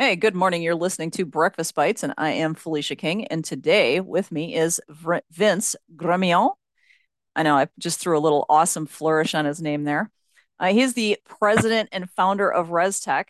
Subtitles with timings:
[0.00, 0.62] Hey, good morning.
[0.62, 3.26] You're listening to Breakfast Bites, and I am Felicia King.
[3.26, 4.80] And today with me is
[5.30, 6.54] Vince Gremillion.
[7.36, 10.10] I know I just threw a little awesome flourish on his name there.
[10.58, 13.24] Uh, he's the president and founder of ResTech,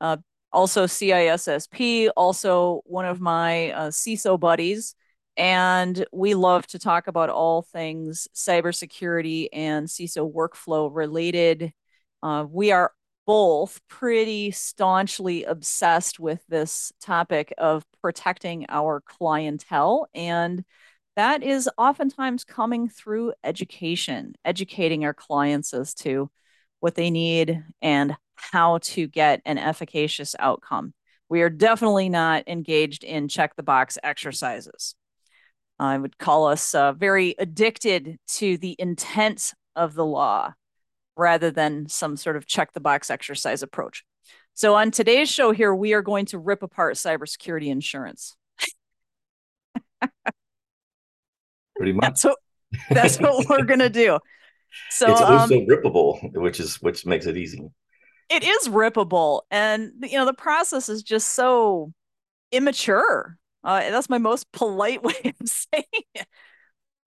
[0.00, 0.16] uh,
[0.50, 4.94] also CISSP, also one of my uh, CISO buddies.
[5.36, 11.74] And we love to talk about all things cybersecurity and CISO workflow related.
[12.22, 12.92] Uh, we are
[13.26, 20.08] both pretty staunchly obsessed with this topic of protecting our clientele.
[20.14, 20.64] And
[21.16, 26.30] that is oftentimes coming through education, educating our clients as to
[26.80, 30.94] what they need and how to get an efficacious outcome.
[31.28, 34.94] We are definitely not engaged in check the box exercises.
[35.78, 40.54] I would call us uh, very addicted to the intent of the law
[41.16, 44.04] rather than some sort of check the box exercise approach.
[44.54, 48.36] So, on today's show here, we are going to rip apart cybersecurity insurance.
[51.76, 52.02] Pretty much.
[52.02, 52.38] That's what,
[52.90, 54.18] that's what we're going to do.
[54.90, 57.70] So, it's also um, rippable, which is which makes it easy.
[58.28, 61.92] It is rippable, and you know the process is just so
[62.50, 63.36] immature.
[63.62, 66.26] Uh, that's my most polite way of saying it.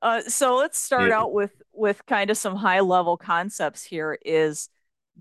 [0.02, 1.19] Uh, so let's start yeah.
[1.19, 4.17] out with with kind of some high level concepts here.
[4.25, 4.69] Is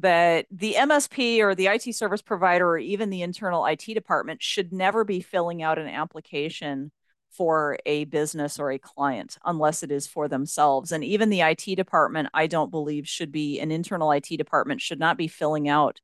[0.01, 4.73] that the MSP or the IT service provider or even the internal IT department should
[4.73, 6.93] never be filling out an application
[7.31, 10.93] for a business or a client unless it is for themselves.
[10.93, 14.99] And even the IT department, I don't believe should be an internal IT department should
[14.99, 16.01] not be filling out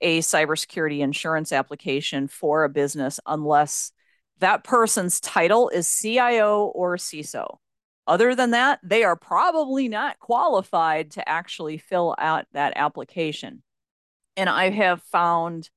[0.00, 3.92] a cybersecurity insurance application for a business unless
[4.38, 7.58] that person's title is CIO or CISO.
[8.06, 13.62] Other than that, they are probably not qualified to actually fill out that application.
[14.36, 15.70] And I have found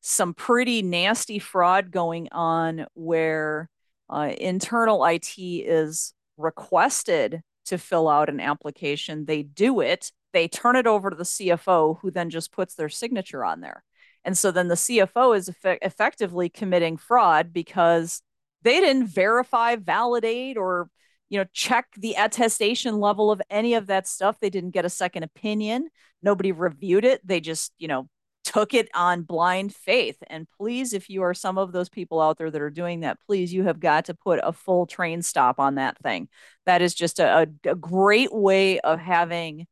[0.00, 3.70] some pretty nasty fraud going on where
[4.08, 9.24] uh, internal IT is requested to fill out an application.
[9.24, 12.88] They do it, they turn it over to the CFO, who then just puts their
[12.88, 13.84] signature on there.
[14.24, 18.22] And so then the CFO is eff- effectively committing fraud because
[18.62, 20.90] they didn't verify, validate, or
[21.30, 24.38] you know, check the attestation level of any of that stuff.
[24.40, 25.88] They didn't get a second opinion.
[26.22, 27.26] Nobody reviewed it.
[27.26, 28.08] They just, you know,
[28.42, 30.16] took it on blind faith.
[30.26, 33.18] And please, if you are some of those people out there that are doing that,
[33.26, 36.28] please, you have got to put a full train stop on that thing.
[36.66, 39.66] That is just a, a, great way of having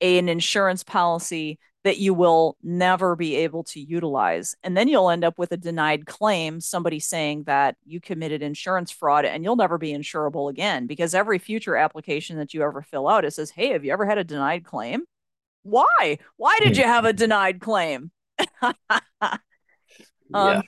[0.00, 4.54] a, an insurance policy that you will never be able to utilize.
[4.62, 8.90] And then you'll end up with a denied claim, somebody saying that you committed insurance
[8.90, 13.08] fraud and you'll never be insurable again because every future application that you ever fill
[13.08, 15.02] out, it says, Hey, have you ever had a denied claim?
[15.64, 16.18] Why?
[16.36, 18.10] Why did you have a denied claim?
[18.62, 18.74] um,
[20.34, 20.62] yeah.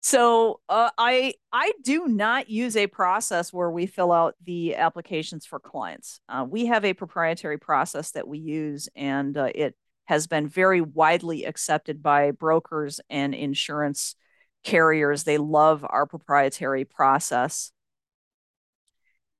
[0.00, 5.46] So uh, I I do not use a process where we fill out the applications
[5.46, 6.20] for clients.
[6.28, 9.74] Uh, we have a proprietary process that we use, and uh, it
[10.06, 14.16] has been very widely accepted by brokers and insurance
[14.64, 15.24] carriers.
[15.24, 17.72] They love our proprietary process.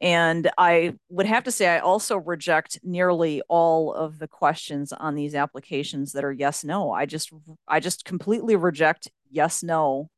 [0.00, 5.15] And I would have to say, I also reject nearly all of the questions on
[5.15, 6.93] these applications that are yes, no.
[6.93, 7.33] I just,
[7.66, 10.10] I just completely reject yes, no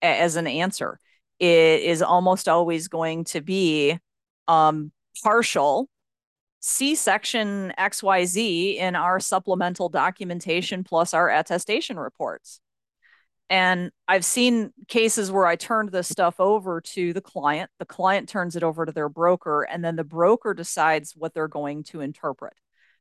[0.00, 0.98] as an answer.
[1.38, 3.98] It is almost always going to be
[4.48, 5.88] um, partial
[6.62, 12.60] see section XYZ in our supplemental documentation plus our attestation reports.
[13.50, 18.28] And I've seen cases where I turned this stuff over to the client, the client
[18.28, 22.00] turns it over to their broker, and then the broker decides what they're going to
[22.00, 22.54] interpret.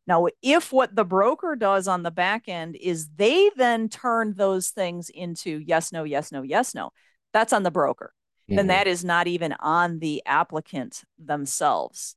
[0.07, 4.69] Now, if what the broker does on the back end is they then turn those
[4.69, 6.89] things into yes, no, yes, no, yes, no,
[7.31, 8.11] that's on the broker.
[8.49, 8.55] Mm-hmm.
[8.55, 12.15] Then that is not even on the applicant themselves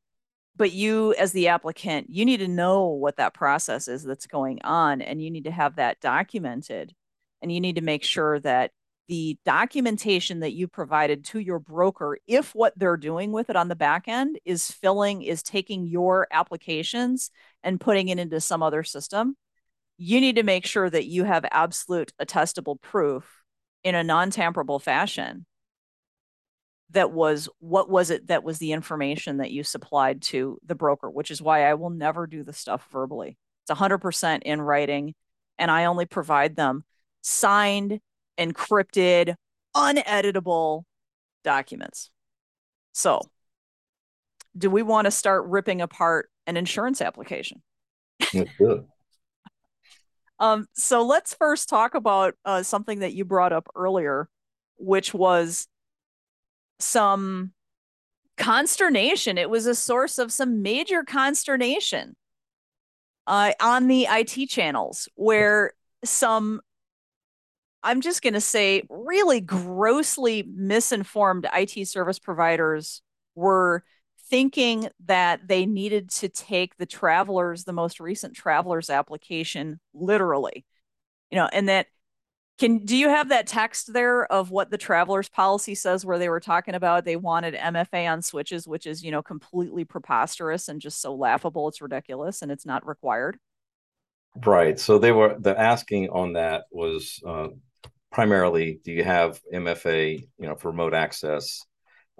[0.56, 4.60] but you as the applicant you need to know what that process is that's going
[4.62, 6.94] on and you need to have that documented
[7.42, 8.70] and you need to make sure that
[9.06, 13.68] the documentation that you provided to your broker if what they're doing with it on
[13.68, 17.30] the back end is filling is taking your applications
[17.62, 19.36] and putting it into some other system
[19.96, 23.42] you need to make sure that you have absolute attestable proof
[23.84, 25.44] in a non-tamperable fashion
[26.90, 31.10] that was what was it that was the information that you supplied to the broker,
[31.10, 33.36] which is why I will never do the stuff verbally.
[33.62, 35.14] It's 100% in writing,
[35.58, 36.84] and I only provide them
[37.22, 38.00] signed,
[38.38, 39.34] encrypted,
[39.74, 40.82] uneditable
[41.42, 42.10] documents.
[42.92, 43.20] So,
[44.56, 47.62] do we want to start ripping apart an insurance application?
[50.40, 54.28] Um, so let's first talk about uh, something that you brought up earlier,
[54.76, 55.68] which was
[56.78, 57.52] some
[58.36, 59.38] consternation.
[59.38, 62.16] It was a source of some major consternation
[63.26, 65.72] uh, on the IT channels where
[66.04, 66.60] some,
[67.82, 73.02] I'm just going to say, really grossly misinformed IT service providers
[73.34, 73.84] were
[74.30, 80.64] thinking that they needed to take the travelers, the most recent travelers application literally,
[81.30, 81.86] you know, and that
[82.58, 86.28] can do you have that text there of what the travelers policy says where they
[86.28, 90.80] were talking about they wanted MFA on switches, which is, you know, completely preposterous and
[90.80, 93.38] just so laughable it's ridiculous and it's not required?
[94.44, 94.78] Right.
[94.78, 97.48] So they were the asking on that was uh,
[98.12, 101.64] primarily do you have MFA, you know, for remote access,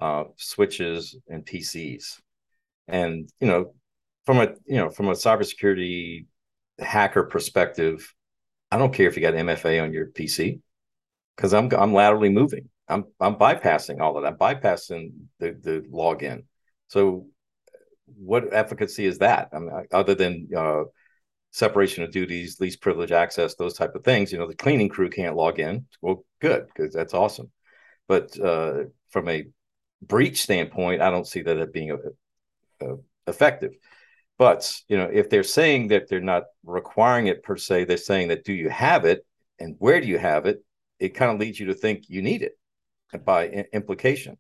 [0.01, 2.21] uh, switches and PCs?
[2.89, 3.75] And, you know,
[4.27, 6.27] from a you know, from a cybersecurity
[6.81, 8.13] hacker perspective,
[8.75, 10.59] I don't care if you got MFA on your PC
[11.37, 12.71] because I'm I'm laterally moving.
[12.89, 16.43] I'm I'm bypassing all of that, I'm bypassing the the login.
[16.89, 17.29] So,
[18.19, 19.51] what efficacy is that?
[19.53, 20.83] I mean, other than uh,
[21.53, 24.33] separation of duties, least privilege access, those type of things.
[24.33, 25.87] You know, the cleaning crew can't log in.
[26.03, 27.53] Well, good because that's awesome.
[28.09, 29.45] But uh, from a
[30.03, 31.99] breach standpoint, I don't see that it being a,
[32.85, 32.97] a
[33.29, 33.77] effective.
[34.39, 38.29] But you know, if they're saying that they're not requiring it per se, they're saying
[38.29, 39.25] that do you have it
[39.59, 40.65] and where do you have it?
[40.99, 42.59] It kind of leads you to think you need it
[43.25, 44.39] by implication.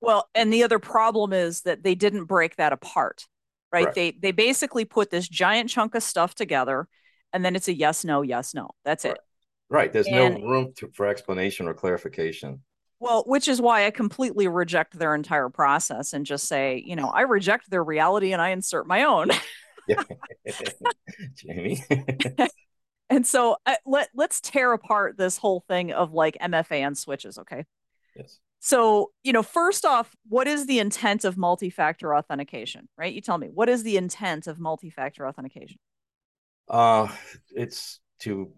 [0.00, 3.26] Well, and the other problem is that they didn't break that apart,
[3.72, 3.82] right?
[3.82, 3.94] Correct.
[3.94, 6.88] They they basically put this giant chunk of stuff together,
[7.32, 8.70] and then it's a yes, no, yes, no.
[8.84, 9.14] That's right.
[9.14, 9.20] it.
[9.68, 9.92] Right.
[9.92, 12.62] There's and, no room to, for explanation or clarification.
[13.00, 17.08] Well, which is why I completely reject their entire process and just say, you know,
[17.08, 19.30] I reject their reality and I insert my own.
[21.34, 21.82] Jamie.
[23.10, 27.38] and so uh, let let's tear apart this whole thing of like MFA and switches,
[27.38, 27.64] okay?
[28.16, 28.40] Yes.
[28.60, 33.14] So, you know, first off, what is the intent of multi-factor authentication, right?
[33.14, 35.78] You tell me, what is the intent of multi-factor authentication?
[36.68, 37.08] Uh,
[37.50, 38.52] it's to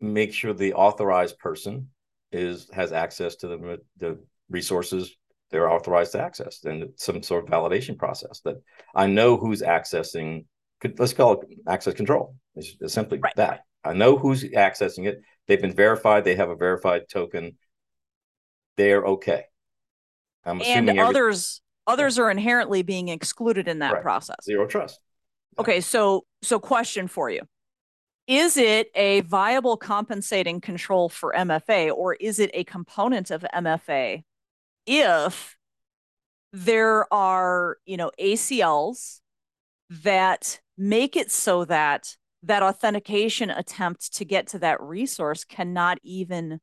[0.00, 1.88] make sure the authorized person
[2.32, 4.18] is has access to the the
[4.50, 5.14] resources
[5.50, 8.56] they're authorized to access and some sort of validation process that
[8.94, 10.46] I know who's accessing.
[10.98, 12.34] Let's call it access control.
[12.56, 13.34] It's, it's simply right.
[13.36, 15.20] that I know who's accessing it.
[15.46, 16.24] They've been verified.
[16.24, 17.56] They have a verified token.
[18.76, 19.44] They're okay.
[20.44, 24.02] I'm assuming and others others are inherently being excluded in that right.
[24.02, 24.36] process.
[24.42, 24.98] Zero trust.
[25.58, 27.42] Okay, so so question for you
[28.26, 34.22] is it a viable compensating control for MFA or is it a component of MFA
[34.86, 35.56] if
[36.52, 39.20] there are, you know, ACLs
[39.90, 46.60] that make it so that that authentication attempt to get to that resource cannot even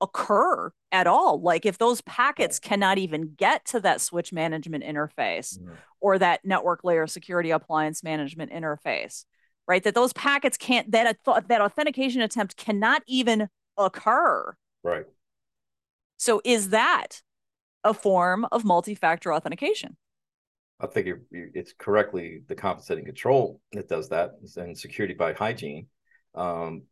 [0.00, 1.40] occur at all.
[1.40, 5.74] Like if those packets cannot even get to that switch management interface mm-hmm.
[6.00, 9.24] or that network layer security appliance management interface,
[9.70, 9.84] right?
[9.84, 14.54] That those packets can't that that authentication attempt cannot even occur.
[14.82, 15.06] Right.
[16.16, 17.22] So is that
[17.84, 19.96] a form of multi-factor authentication?
[20.80, 25.86] I think it's correctly the compensating control that does that, and security by hygiene.
[26.34, 26.82] Um,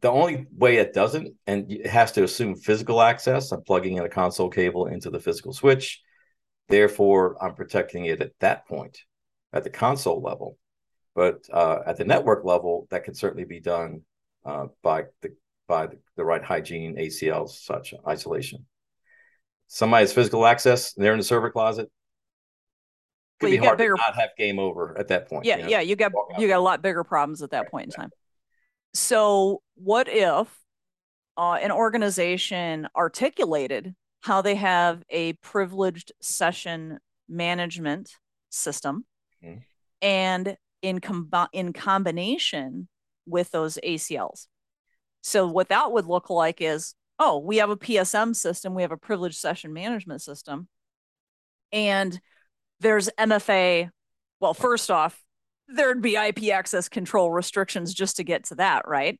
[0.00, 3.52] the only way it doesn't, and it has to assume physical access.
[3.52, 6.02] I'm plugging in a console cable into the physical switch.
[6.68, 8.98] Therefore, I'm protecting it at that point,
[9.52, 10.58] at the console level.
[11.14, 14.02] But uh, at the network level, that can certainly be done
[14.44, 15.34] uh, by the
[15.68, 18.66] by the, the, right hygiene, ACLs, such isolation.
[19.68, 21.90] Somebody has physical access, they're in the server closet.
[23.40, 23.94] Could well, be hard bigger...
[23.94, 25.44] to not have game over at that point.
[25.44, 27.86] Yeah, you know, yeah, you got you got a lot bigger problems at that point
[27.86, 28.10] in time.
[28.94, 30.48] So, what if
[31.36, 38.16] uh, an organization articulated how they have a privileged session management
[38.50, 39.04] system,
[39.42, 39.58] mm-hmm.
[40.00, 42.88] and in, com- in combination
[43.26, 44.46] with those ACLs.
[45.22, 48.92] So what that would look like is, oh, we have a PSM system, we have
[48.92, 50.68] a privileged session management system,
[51.72, 52.20] and
[52.80, 53.90] there's MFA.
[54.40, 55.22] Well, first off,
[55.68, 59.18] there'd be IP access control restrictions just to get to that, right?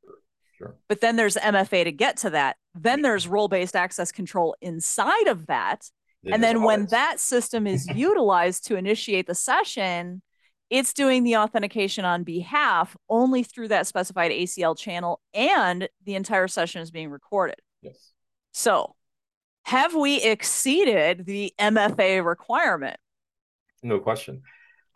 [0.59, 0.77] Sure.
[0.89, 2.57] But then there's MFA to get to that.
[2.75, 5.89] Then there's role-based access control inside of that.
[6.25, 10.23] and then when that system is utilized to initiate the session,
[10.73, 16.49] it's doing the authentication on behalf only through that specified ACL channel and the entire
[16.49, 17.57] session is being recorded.
[17.83, 18.13] Yes.
[18.53, 18.97] So,
[19.65, 22.97] have we exceeded the MFA requirement?
[23.83, 24.43] No question.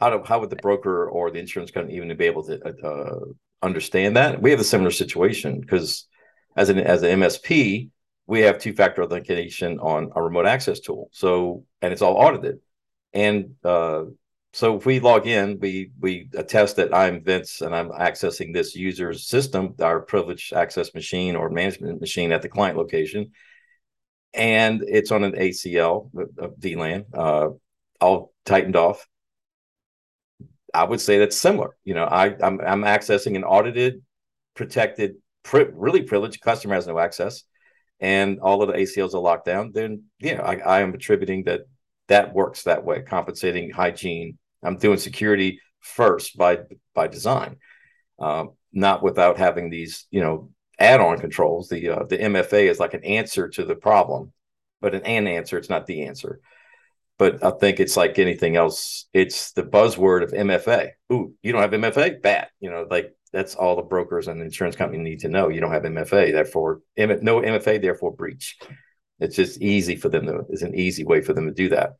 [0.01, 2.89] How do, how would the broker or the insurance company even be able to uh,
[2.89, 3.21] uh
[3.63, 4.41] understand that.
[4.41, 6.07] We have a similar situation because
[6.57, 7.91] as an as an MSP,
[8.27, 11.11] we have two factor authentication on a remote access tool.
[11.13, 12.61] So and it's all audited.
[13.13, 14.05] And uh,
[14.57, 18.75] so if we log in, we we attest that I'm Vince and I'm accessing this
[18.75, 23.33] user's system, our privileged access machine or management machine at the client location,
[24.33, 26.09] and it's on an ACL
[26.39, 27.51] of VLAN, uh,
[28.01, 29.07] all tightened off.
[30.73, 31.77] I would say that's similar.
[31.85, 34.01] You know, I I'm, I'm accessing an audited,
[34.55, 37.43] protected, pri- really privileged customer has no access,
[38.01, 39.73] and all of the ACLs are locked down.
[39.75, 41.67] Then yeah, I, I am attributing that
[42.09, 46.61] that works that way, compensating hygiene I'm doing security first by
[46.95, 47.57] by design,
[48.19, 51.69] um, not without having these you know add-on controls.
[51.69, 54.33] The uh, the MFA is like an answer to the problem,
[54.81, 55.59] but an an answer.
[55.59, 56.41] It's not the answer.
[57.19, 59.07] But I think it's like anything else.
[59.15, 60.91] It's the buzzword of MFA.
[61.11, 62.21] Ooh, you don't have MFA?
[62.21, 62.49] Bad.
[62.61, 65.49] You know, like that's all the brokers and the insurance company need to know.
[65.49, 68.59] You don't have MFA, therefore M- no MFA, therefore breach.
[69.19, 70.45] It's just easy for them to.
[70.51, 71.97] It's an easy way for them to do that.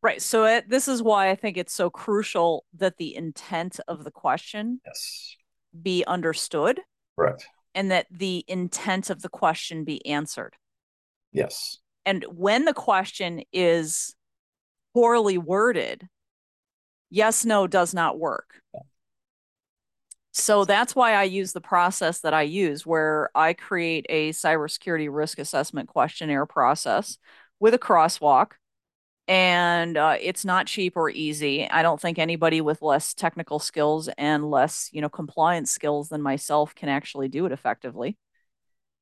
[0.00, 0.22] Right.
[0.22, 4.10] So it, this is why I think it's so crucial that the intent of the
[4.10, 5.36] question yes.
[5.80, 6.80] be understood.
[7.16, 7.42] Right.
[7.74, 10.54] And that the intent of the question be answered.
[11.32, 11.78] Yes.
[12.06, 14.14] And when the question is
[14.94, 16.06] poorly worded,
[17.10, 18.62] yes, no does not work.
[18.72, 18.80] Yeah.
[20.32, 25.08] So that's why I use the process that I use, where I create a cybersecurity
[25.10, 27.18] risk assessment questionnaire process
[27.58, 28.52] with a crosswalk
[29.28, 31.68] and uh, it's not cheap or easy.
[31.68, 36.22] I don't think anybody with less technical skills and less, you know, compliance skills than
[36.22, 38.16] myself can actually do it effectively.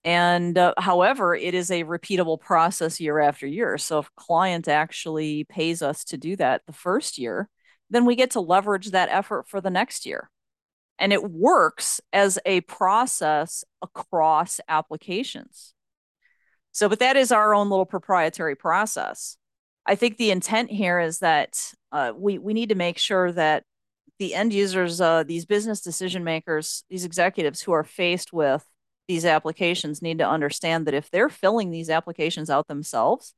[0.02, 3.78] And uh, however, it is a repeatable process year after year.
[3.78, 7.48] So if client actually pays us to do that the first year,
[7.88, 10.28] then we get to leverage that effort for the next year.
[10.98, 15.72] And it works as a process across applications.
[16.72, 19.36] So, but that is our own little proprietary process.
[19.86, 23.62] I think the intent here is that uh, we we need to make sure that
[24.18, 28.64] the end users, uh, these business decision makers, these executives who are faced with
[29.08, 33.34] these applications need to understand that if they're filling these applications out themselves,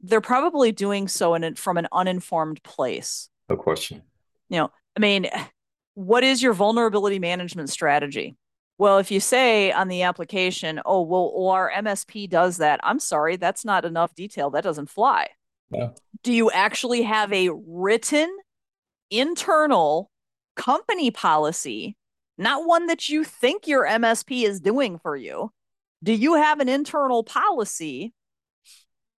[0.00, 3.28] they're probably doing so in from an uninformed place.
[3.48, 4.02] No question.
[4.48, 5.28] You know, I mean,
[5.94, 8.36] what is your vulnerability management strategy?
[8.82, 13.36] Well, if you say on the application, oh, well, our MSP does that, I'm sorry,
[13.36, 14.50] that's not enough detail.
[14.50, 15.28] That doesn't fly.
[16.24, 18.36] Do you actually have a written
[19.08, 20.10] internal
[20.56, 21.96] company policy,
[22.36, 25.52] not one that you think your MSP is doing for you?
[26.02, 28.12] Do you have an internal policy?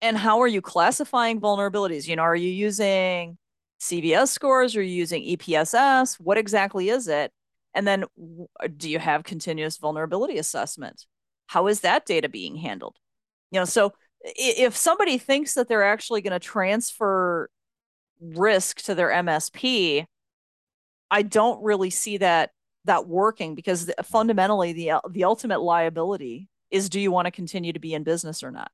[0.02, 2.06] And how are you classifying vulnerabilities?
[2.06, 3.38] You know, are you using
[3.80, 4.76] CVSS scores?
[4.76, 6.21] Are you using EPSS?
[6.21, 7.33] What exactly is it?
[7.75, 8.04] And then
[8.62, 11.07] uh, do you have continuous vulnerability assessment?
[11.47, 12.97] How is that data being handled?
[13.50, 13.93] You know, so
[14.25, 17.50] if somebody thinks that they're actually going to transfer
[18.21, 20.07] risk to their MSP,
[21.11, 22.50] I don't really see that
[22.87, 27.78] that working because fundamentally the the ultimate liability is do you want to continue to
[27.78, 28.71] be in business or not?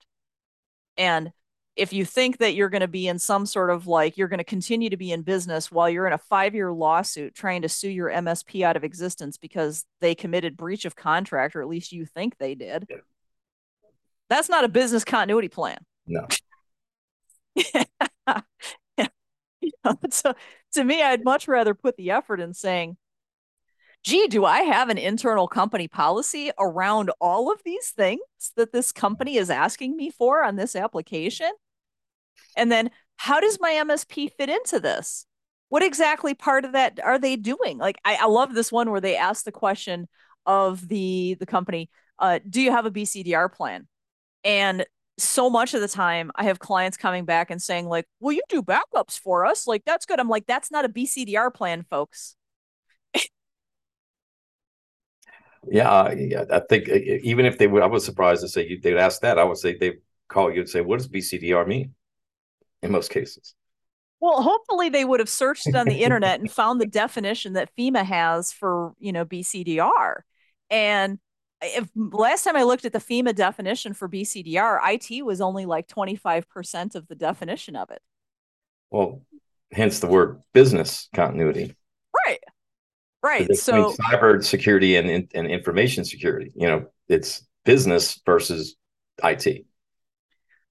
[0.97, 1.33] And
[1.81, 4.37] if you think that you're going to be in some sort of like you're going
[4.37, 7.71] to continue to be in business while you're in a five year lawsuit trying to
[7.71, 11.91] sue your MSP out of existence because they committed breach of contract, or at least
[11.91, 12.97] you think they did, yeah.
[14.29, 15.79] that's not a business continuity plan.
[16.07, 16.27] No.
[17.57, 19.07] yeah.
[19.63, 20.35] You know, so
[20.75, 22.99] to me, I'd much rather put the effort in saying,
[24.05, 28.21] gee, do I have an internal company policy around all of these things
[28.57, 31.51] that this company is asking me for on this application?
[32.57, 35.27] And then how does my MSP fit into this?
[35.69, 37.79] What exactly part of that are they doing?
[37.79, 40.09] Like I, I love this one where they ask the question
[40.47, 43.87] of the the company, uh, do you have a BCDR plan?
[44.45, 44.85] And
[45.19, 48.43] so much of the time I have clients coming back and saying, like, well, you
[48.49, 49.67] do backups for us.
[49.67, 50.19] Like, that's good.
[50.19, 52.37] I'm like, that's not a BCDR plan, folks.
[55.71, 56.45] Yeah, yeah.
[56.51, 59.39] I think even if they would, I was surprised to say they'd ask that.
[59.39, 61.95] I would say they call you and say, "What does BCDR mean?"
[62.83, 63.55] In most cases.
[64.21, 68.05] Well, hopefully they would have searched on the internet and found the definition that FEMA
[68.05, 70.21] has for you know BCDR.
[70.71, 71.19] And
[71.63, 75.89] if last time I looked at the FEMA definition for BCDR, IT was only like
[75.89, 78.03] twenty five percent of the definition of it.
[78.91, 79.23] Well,
[79.73, 81.75] hence the word business continuity.
[82.27, 82.41] Right.
[83.23, 83.55] Right.
[83.57, 88.77] So cyber security and, and information security, you know, it's business versus
[89.23, 89.67] IT.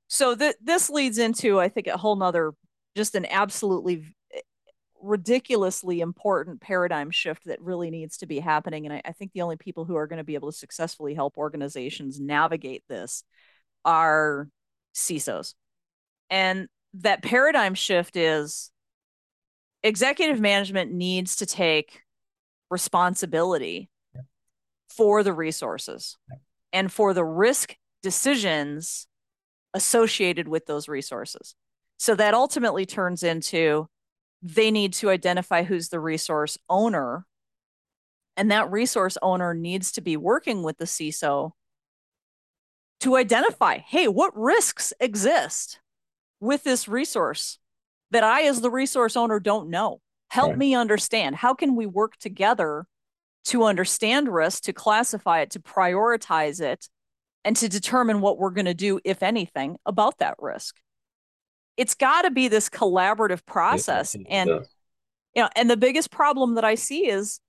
[0.10, 2.54] So th- this leads into, I think, a whole nother,
[2.98, 4.40] just an absolutely eh,
[5.02, 8.86] ridiculously important paradigm shift that really needs to be happening.
[8.86, 11.14] And I, I think the only people who are going to be able to successfully
[11.14, 13.24] help organizations navigate this
[13.86, 14.50] are
[14.96, 15.54] CISOs.
[16.32, 18.72] And that paradigm shift is
[19.84, 22.02] executive management needs to take
[22.72, 24.22] responsibility yeah.
[24.90, 26.38] for the resources yeah.
[26.74, 29.08] and for the risk decisions
[29.74, 31.56] associated with those resources.
[31.98, 33.88] So that ultimately turns into
[34.42, 37.26] they need to identify who's the resource owner.
[38.38, 41.52] And that resource owner needs to be working with the CISO
[43.02, 45.80] to identify hey, what risks exist
[46.40, 47.60] with this resource
[48.12, 50.02] that I, as the resource owner, don't know?
[50.30, 50.58] Help right.
[50.58, 51.36] me understand.
[51.36, 52.86] How can we work together
[53.46, 56.88] to understand risk, to classify it, to prioritize it,
[57.44, 60.78] and to determine what we're going to do, if anything, about that risk?
[61.78, 64.16] It's got to be this collaborative process.
[64.30, 64.50] and
[65.36, 67.40] you know, and the biggest problem that I see is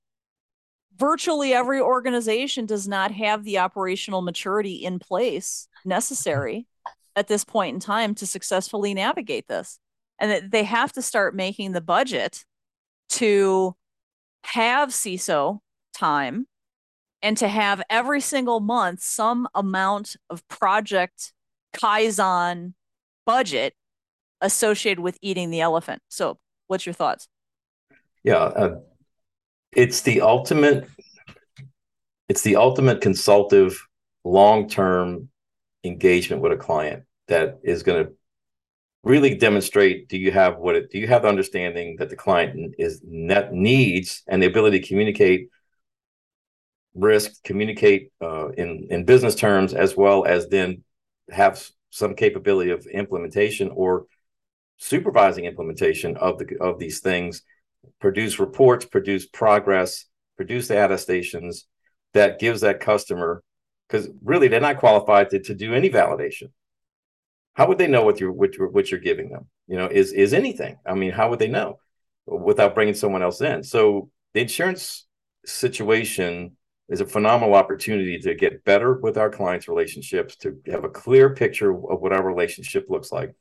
[0.96, 6.66] virtually every organization does not have the operational maturity in place necessary
[7.16, 9.78] at this point in time to successfully navigate this.
[10.18, 12.44] And that they have to start making the budget
[13.10, 13.74] to
[14.44, 15.60] have CISO
[15.94, 16.46] time
[17.22, 21.32] and to have every single month some amount of project
[21.74, 22.74] Kaizen
[23.26, 23.74] budget
[24.40, 26.02] associated with eating the elephant.
[26.08, 27.28] So, what's your thoughts?
[28.24, 28.78] Yeah, uh,
[29.72, 30.88] it's the ultimate.
[32.28, 33.84] It's the ultimate consultative,
[34.24, 35.28] long-term
[35.84, 38.12] engagement with a client that is going to
[39.02, 42.74] really demonstrate do you have what it do you have the understanding that the client
[42.78, 45.48] is net needs and the ability to communicate
[46.94, 50.82] risk communicate uh, in in business terms as well as then
[51.30, 54.06] have some capability of implementation or
[54.78, 57.42] supervising implementation of the of these things
[58.00, 60.06] produce reports produce progress
[60.36, 61.66] produce the attestations
[62.12, 63.42] that gives that customer
[63.88, 66.50] because really they're not qualified to, to do any validation.
[67.54, 69.48] How would they know what you're what you're, what you're giving them?
[69.66, 70.78] You know is is anything?
[70.86, 71.78] I mean how would they know
[72.26, 73.62] without bringing someone else in?
[73.64, 75.06] So the insurance
[75.44, 76.56] situation
[76.90, 81.34] is a phenomenal opportunity to get better with our clients relationships to have a clear
[81.34, 83.32] picture of what our relationship looks like.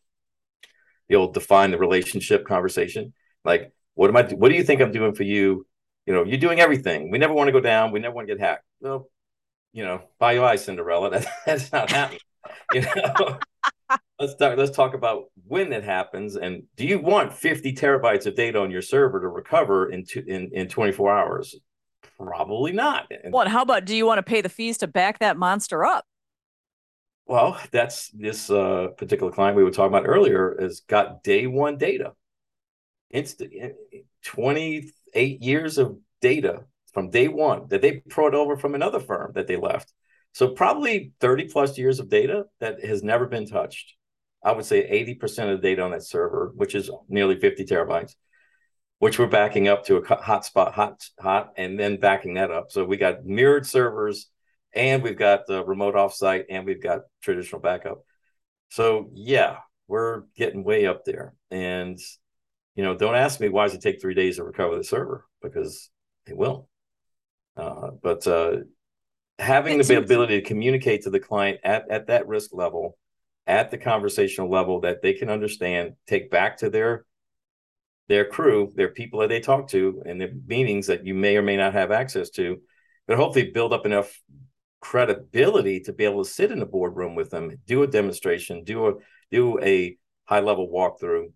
[1.09, 3.13] You'll define the relationship conversation.
[3.43, 5.65] Like what am i what do you think i'm doing for you?
[6.05, 7.09] You know you're doing everything.
[7.09, 7.91] We never want to go down.
[7.91, 8.65] We never want to get hacked.
[8.79, 9.09] Well
[9.73, 11.09] you know by your eyes cinderella.
[11.09, 12.21] That, that's not happening.
[12.73, 13.37] You know?
[14.19, 18.35] Let's talk let's talk about when it happens and do you want 50 terabytes of
[18.35, 21.55] data on your server to recover in two, in, in 24 hours
[22.19, 23.11] probably not.
[23.29, 26.05] Well how about do you want to pay the fees to back that monster up?
[27.25, 31.77] Well that's this uh, particular client we were talking about earlier has got day one
[31.77, 32.13] data.
[33.11, 33.51] Instant
[34.23, 39.47] 28 years of data from day one that they brought over from another firm that
[39.47, 39.93] they left.
[40.33, 43.95] So probably 30 plus years of data that has never been touched.
[44.43, 48.15] I would say 80% of the data on that server, which is nearly 50 terabytes,
[48.99, 52.71] which we're backing up to a hotspot, hot, hot, and then backing that up.
[52.71, 54.29] So we got mirrored servers
[54.73, 58.03] and we've got the remote offsite and we've got traditional backup.
[58.69, 59.57] So yeah,
[59.87, 61.33] we're getting way up there.
[61.49, 61.97] And
[62.75, 65.25] you know, don't ask me why does it take three days to recover the server
[65.41, 65.89] because
[66.27, 66.69] it will.
[67.57, 68.57] Uh, but uh,
[69.37, 72.97] having the ability to communicate to the client at, at that risk level
[73.47, 77.05] at the conversational level that they can understand take back to their
[78.09, 81.41] their crew their people that they talk to and the meetings that you may or
[81.41, 82.61] may not have access to
[83.07, 84.21] but hopefully build up enough
[84.81, 88.87] credibility to be able to sit in the boardroom with them do a demonstration do
[88.87, 88.93] a
[89.31, 91.31] do a high level walkthrough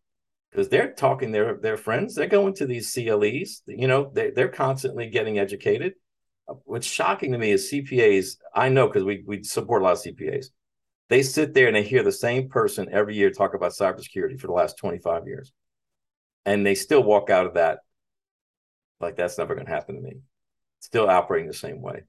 [0.52, 4.50] because they're talking their their friends they're going to these cles you know they, they're
[4.50, 5.94] constantly getting educated
[6.66, 8.38] what's shocking to me is CPAs.
[8.54, 10.48] I know because we we support a lot of CPAs.
[11.10, 14.48] They sit there and they hear the same person every year talk about cybersecurity for
[14.48, 15.52] the last 25 years.
[16.46, 17.80] And they still walk out of that
[19.00, 20.20] like that's never going to happen to me.
[20.80, 22.04] Still operating the same way.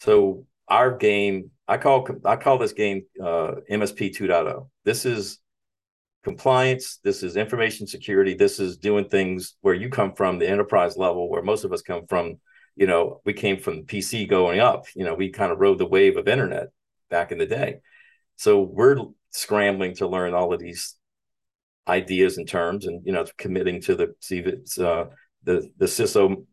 [0.00, 4.68] So our game, I call I call this game uh, MSP 2.0.
[4.84, 5.38] This is
[6.24, 6.98] compliance.
[7.02, 8.34] This is information security.
[8.34, 11.82] This is doing things where you come from, the enterprise level, where most of us
[11.82, 12.38] come from
[12.78, 14.86] you know, we came from PC going up.
[14.94, 16.68] You know, we kind of rode the wave of internet
[17.10, 17.80] back in the day.
[18.36, 18.98] So we're
[19.30, 20.94] scrambling to learn all of these
[21.88, 24.04] ideas and terms, and you know, committing to the
[24.84, 25.06] uh,
[25.44, 26.44] the the CISO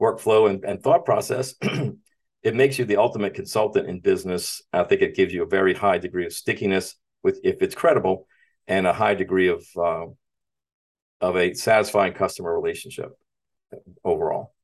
[0.00, 1.54] workflow and, and thought process.
[2.42, 4.62] it makes you the ultimate consultant in business.
[4.72, 8.26] I think it gives you a very high degree of stickiness with if it's credible,
[8.66, 10.06] and a high degree of uh,
[11.20, 13.10] of a satisfying customer relationship
[14.04, 14.54] overall.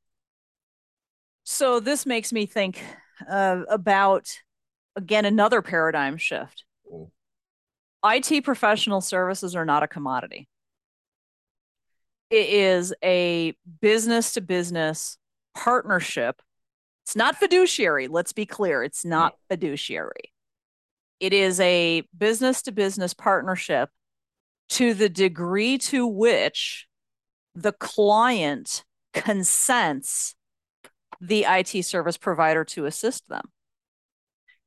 [1.45, 2.83] So this makes me think
[3.31, 4.29] uh, about
[4.97, 6.65] again another paradigm shift.
[8.09, 10.49] IT professional services are not a commodity.
[12.31, 15.19] It is a business to business
[15.55, 16.43] partnership.
[17.05, 18.09] It's not fiduciary.
[18.09, 18.83] Let's be clear.
[18.83, 20.33] It's not fiduciary.
[21.21, 23.91] It is a business to business partnership
[24.71, 26.87] to the degree to which
[27.55, 30.35] the client consents
[31.21, 33.49] the IT service provider to assist them.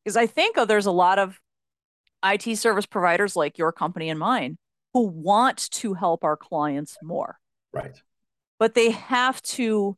[0.04, 1.40] Because I think oh, there's a lot of
[2.24, 4.58] IT service providers like your company and mine
[4.94, 7.38] who want to help our clients more.
[7.72, 8.02] Right.
[8.58, 9.98] But they have to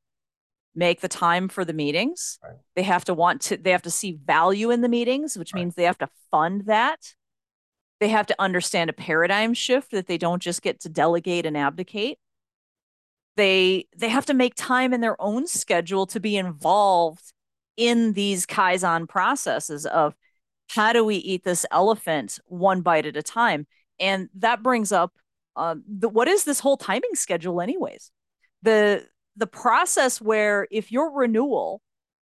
[0.76, 2.40] make the time for the meetings.
[2.44, 2.58] Right.
[2.76, 5.62] They have to want to they have to see value in the meetings, which right.
[5.62, 7.14] means they have to fund that.
[8.00, 11.58] They have to understand a paradigm shift that they don't just get to delegate and
[11.58, 12.18] abdicate.
[13.38, 17.34] They they have to make time in their own schedule to be involved
[17.78, 20.14] in these kaizen processes of
[20.74, 23.68] how do we eat this elephant one bite at a time?
[24.00, 25.14] And that brings up
[25.58, 28.12] um, the, what is this whole timing schedule anyways?
[28.64, 29.06] The
[29.36, 31.82] the process where if your renewal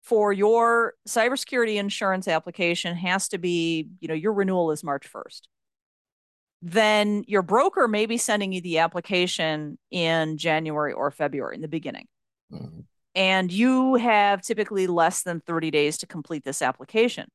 [0.02, 5.42] for your cybersecurity insurance application has to be you know your renewal is march 1st
[6.62, 11.68] then your broker may be sending you the application in january or february in the
[11.68, 12.06] beginning.
[12.52, 12.80] Mm-hmm.
[13.14, 17.26] and you have typically less than 30 days to complete this application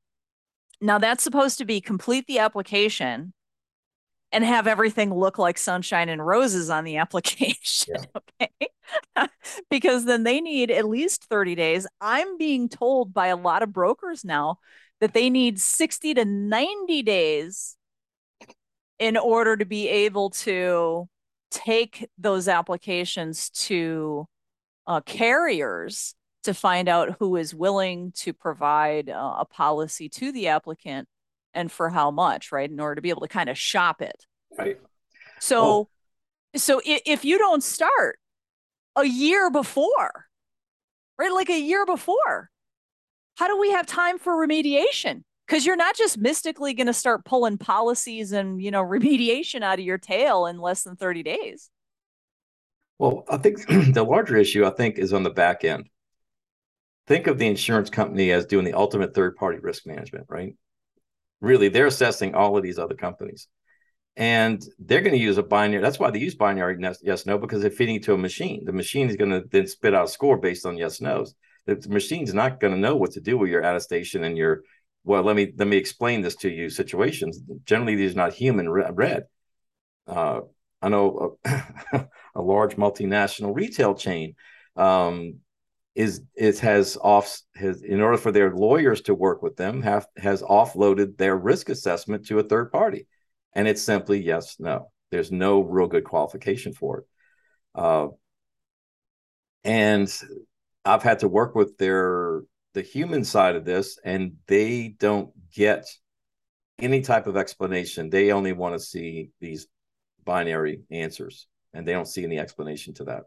[0.81, 3.33] now that's supposed to be complete the application
[4.31, 7.95] and have everything look like sunshine and roses on the application.
[8.39, 8.47] Yeah.
[8.51, 9.29] Okay.
[9.69, 11.87] because then they need at least 30 days.
[12.01, 14.59] I'm being told by a lot of brokers now
[15.01, 17.77] that they need 60 to 90 days
[18.99, 21.07] in order to be able to
[21.51, 24.27] take those applications to
[24.87, 30.47] uh, carriers to find out who is willing to provide uh, a policy to the
[30.47, 31.07] applicant
[31.53, 32.69] and for how much, right?
[32.69, 34.25] In order to be able to kind of shop it.
[34.57, 34.79] Right.
[35.39, 35.89] So, well,
[36.55, 38.19] so if, if you don't start
[38.95, 40.27] a year before,
[41.17, 41.31] right?
[41.31, 42.49] Like a year before,
[43.35, 45.23] how do we have time for remediation?
[45.45, 49.79] Because you're not just mystically going to start pulling policies and, you know, remediation out
[49.79, 51.69] of your tail in less than 30 days.
[52.97, 55.89] Well, I think the larger issue, I think, is on the back end.
[57.07, 60.55] Think of the insurance company as doing the ultimate third party risk management, right?
[61.41, 63.47] really they're assessing all of these other companies.
[64.17, 67.61] And they're going to use a binary that's why they use binary yes no because
[67.61, 68.63] they're feeding it to a machine.
[68.65, 71.35] The machine is going to then spit out a score based on yes no's.
[71.65, 74.61] The machine's not going to know what to do with your attestation and your
[75.03, 77.41] well let me let me explain this to you situations.
[77.65, 79.23] Generally these are not human read.
[80.07, 80.41] Uh,
[80.81, 81.49] i know a,
[82.35, 84.35] a large multinational retail chain
[84.75, 85.39] um,
[85.95, 90.07] is it has off has in order for their lawyers to work with them have
[90.17, 93.07] has offloaded their risk assessment to a third party.
[93.53, 94.91] And it's simply yes no.
[95.11, 97.05] There's no real good qualification for it.
[97.73, 98.07] Uh,
[99.63, 100.21] and
[100.85, 102.41] i've had to work with their
[102.73, 105.87] the human side of this and they don't get
[106.79, 108.09] any type of explanation.
[108.09, 109.67] They only want to see these
[110.25, 113.23] binary answers and they don't see any explanation to that.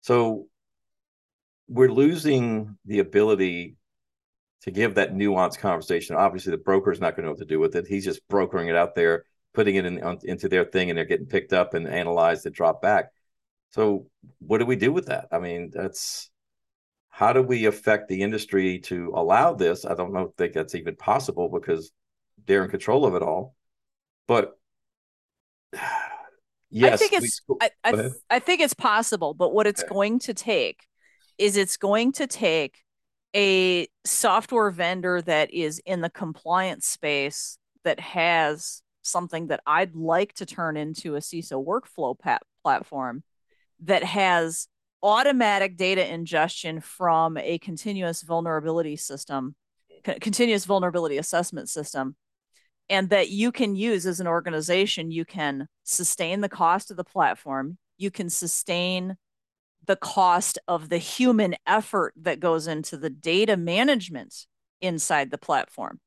[0.00, 0.46] So
[1.68, 3.76] we're losing the ability
[4.62, 6.16] to give that nuanced conversation.
[6.16, 7.86] Obviously, the broker is not going to know what to do with it.
[7.86, 11.04] He's just brokering it out there, putting it in, on, into their thing, and they're
[11.04, 13.10] getting picked up and analyzed and dropped back.
[13.70, 14.06] So,
[14.38, 15.28] what do we do with that?
[15.32, 16.30] I mean, that's
[17.08, 19.84] how do we affect the industry to allow this?
[19.84, 21.90] I don't know, think that's even possible because
[22.46, 23.54] they're in control of it all.
[24.26, 24.58] But
[26.70, 29.34] yes, I think it's we, I, I, I, think it's possible.
[29.34, 29.92] But what it's okay.
[29.92, 30.86] going to take
[31.38, 32.78] is it's going to take
[33.34, 40.34] a software vendor that is in the compliance space that has something that I'd like
[40.34, 43.22] to turn into a CISO workflow pat- platform
[43.80, 44.68] that has
[45.02, 49.56] automatic data ingestion from a continuous vulnerability system,
[50.06, 52.14] c- continuous vulnerability assessment system,
[52.88, 55.10] and that you can use as an organization.
[55.10, 59.16] You can sustain the cost of the platform, you can sustain
[59.86, 64.46] the cost of the human effort that goes into the data management
[64.80, 66.00] inside the platform.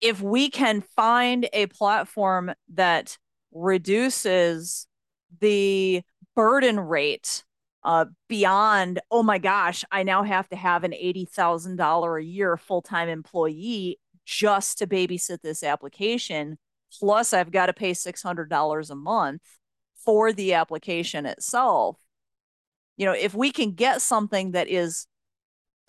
[0.00, 3.16] If we can find a platform that
[3.52, 4.86] reduces
[5.40, 6.02] the
[6.34, 7.44] burden rate
[7.82, 12.82] uh, beyond, oh my gosh, I now have to have an $80,000 a year full
[12.82, 16.58] time employee just to babysit this application.
[16.98, 19.42] Plus, I've got to pay $600 a month
[20.04, 21.96] for the application itself.
[22.96, 25.06] You know, if we can get something that is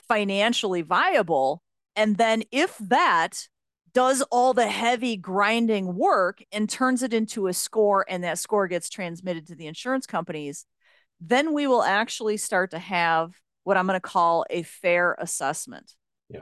[0.08, 1.62] financially viable,
[1.96, 3.48] and then if that
[3.94, 8.68] does all the heavy grinding work and turns it into a score, and that score
[8.68, 10.66] gets transmitted to the insurance companies,
[11.20, 15.94] then we will actually start to have what I'm going to call a fair assessment.
[16.30, 16.42] Yeah.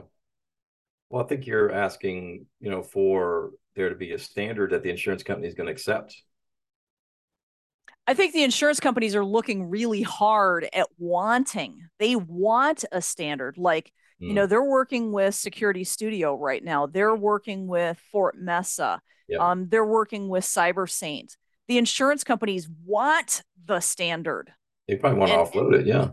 [1.08, 4.90] Well, I think you're asking, you know, for there to be a standard that the
[4.90, 6.20] insurance company is going to accept.
[8.06, 11.88] I think the insurance companies are looking really hard at wanting.
[11.98, 13.58] They want a standard.
[13.58, 13.92] Like,
[14.22, 14.28] mm.
[14.28, 16.86] you know, they're working with SecurityStudio right now.
[16.86, 19.00] They're working with FortMesa.
[19.28, 19.40] Yep.
[19.40, 21.36] Um, they're working with CyberSaint.
[21.66, 24.52] The insurance companies want the standard.
[24.86, 26.10] They probably want and, to offload it, yeah.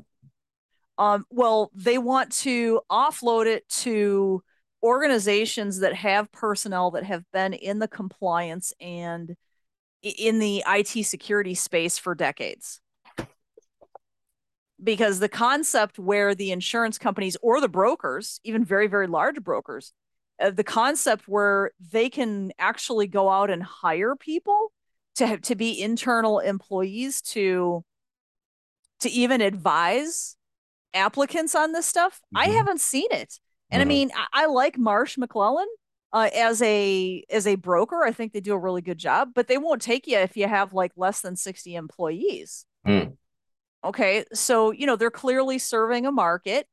[0.97, 4.43] Um, well, they want to offload it to
[4.82, 9.36] organizations that have personnel that have been in the compliance and
[10.04, 12.80] in the IT security space for decades.
[14.84, 19.94] Because the concept where the insurance companies or the brokers, even very, very large brokers,
[20.42, 24.74] uh, the concept where they can actually go out and hire people
[25.16, 27.84] to have, to be internal employees to
[29.00, 30.38] to even advise
[30.94, 32.22] applicants on this stuff.
[32.36, 32.38] Mm-hmm.
[32.38, 33.39] I haven't seen it.
[33.70, 33.82] And.
[33.82, 35.66] I mean, I, I, like Marsh McLennan
[36.13, 38.04] uh, as a as a broker.
[38.04, 40.47] I think they do a really good job, but they won't take you if you
[40.47, 42.65] have like less than 60 employees.
[42.88, 43.17] Mm.
[43.84, 44.23] Okay.
[44.34, 46.67] So, you know, they're clearly serving a market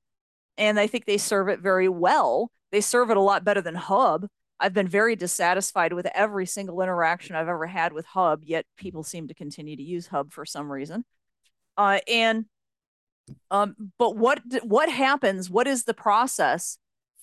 [0.56, 2.52] and I think they serve it very well.
[2.70, 4.28] They serve it a lot better than Hub.
[4.60, 9.02] I've been very dissatisfied with every single interaction I've ever had with Hub, yet people
[9.02, 11.04] seem to continue to use Hub for some reason.
[11.78, 12.44] Uh, and
[13.50, 15.48] um, but what what happens?
[15.48, 16.78] What is the process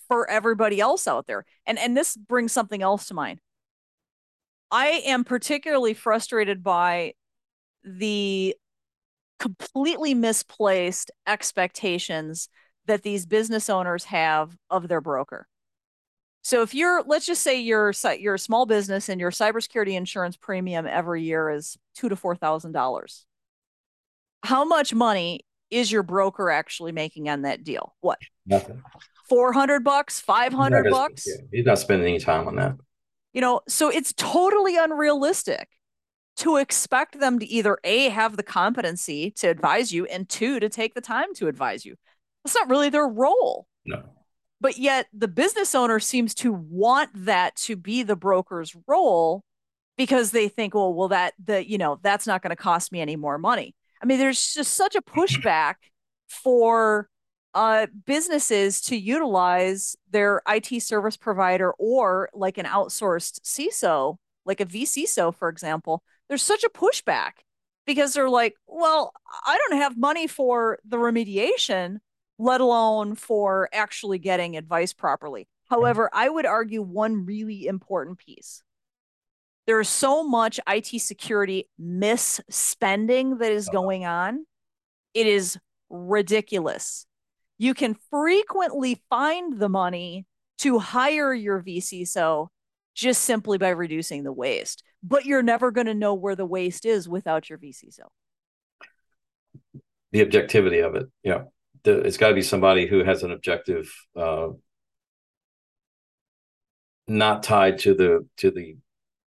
[0.08, 1.46] for everybody else out there?
[1.66, 3.40] And and this brings something else to mind.
[4.72, 7.14] I am particularly frustrated by
[7.84, 8.56] the
[9.40, 12.50] completely misplaced expectations
[12.86, 15.48] that these business owners have of their broker.
[16.42, 20.38] So if you're, let's just say you're you're a small business and your cybersecurity insurance
[20.38, 23.26] premium every year is two to four thousand dollars
[24.44, 27.96] how much money is your broker actually making on that deal?
[28.00, 28.20] What?
[28.46, 28.82] Nothing.
[29.30, 31.28] 400 bucks, 500 bucks?
[31.52, 32.76] He's not spending any time on that.
[33.34, 35.68] You know, so it's totally unrealistic
[36.38, 40.70] to expect them to either A, have the competency to advise you, and two, to
[40.70, 41.96] take the time to advise you.
[42.44, 43.68] That's not really their role.
[43.86, 44.04] No.
[44.62, 49.44] But yet the business owner seems to want that to be the broker's role
[49.98, 53.02] because they think, well, well, that the, you know, that's not going to cost me
[53.02, 53.76] any more money.
[54.02, 55.76] I mean, there's just such a pushback
[56.28, 57.10] for
[57.58, 64.66] uh, businesses to utilize their IT service provider or like an outsourced CISO, like a
[64.66, 66.04] vCISO, for example.
[66.30, 67.32] There's such a pushback
[67.88, 69.12] because they're like, well,
[69.48, 71.98] I don't have money for the remediation,
[72.38, 75.48] let alone for actually getting advice properly.
[75.68, 78.62] However, I would argue one really important piece
[79.66, 84.46] there is so much IT security misspending that is going on.
[85.14, 85.58] It is
[85.90, 87.07] ridiculous.
[87.58, 90.26] You can frequently find the money
[90.60, 92.48] to hire your vCISO
[92.96, 96.86] just simply by reducing the waste, but you're never going to know where the waste
[96.86, 98.08] is without your vCISO.
[100.12, 101.44] The objectivity of it, yeah,
[101.84, 104.50] the, it's got to be somebody who has an objective, uh,
[107.08, 108.78] not tied to the to the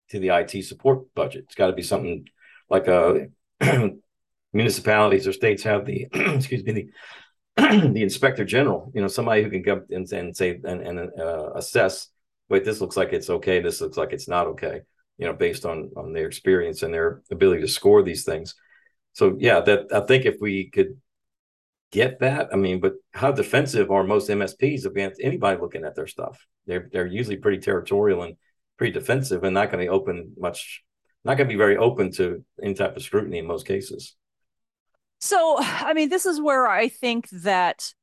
[0.10, 1.46] to the IT support budget.
[1.46, 2.26] It's got to be something
[2.70, 3.28] like a
[3.62, 3.90] uh,
[4.54, 6.90] municipalities or states have the excuse me the,
[7.93, 8.91] the inspector general.
[8.93, 12.10] You know, somebody who can come and, and say and, and uh, assess.
[12.49, 13.60] Wait, this looks like it's okay.
[13.60, 14.82] This looks like it's not okay.
[15.17, 18.56] You know, based on on their experience and their ability to score these things.
[19.13, 20.97] So yeah, that I think if we could
[21.91, 26.08] get that, I mean, but how defensive are most MSPs against anybody looking at their
[26.08, 26.45] stuff?
[26.65, 28.36] They're they're usually pretty territorial and
[28.77, 30.84] pretty defensive and not going to open much,
[31.25, 34.15] not going to be very open to any type of scrutiny in most cases.
[35.19, 37.93] So, I mean, this is where I think that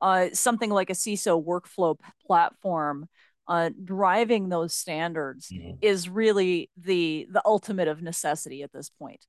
[0.00, 3.08] uh, something like a CISO workflow platform
[3.48, 5.76] uh, driving those standards mm-hmm.
[5.82, 9.26] is really the the ultimate of necessity at this point.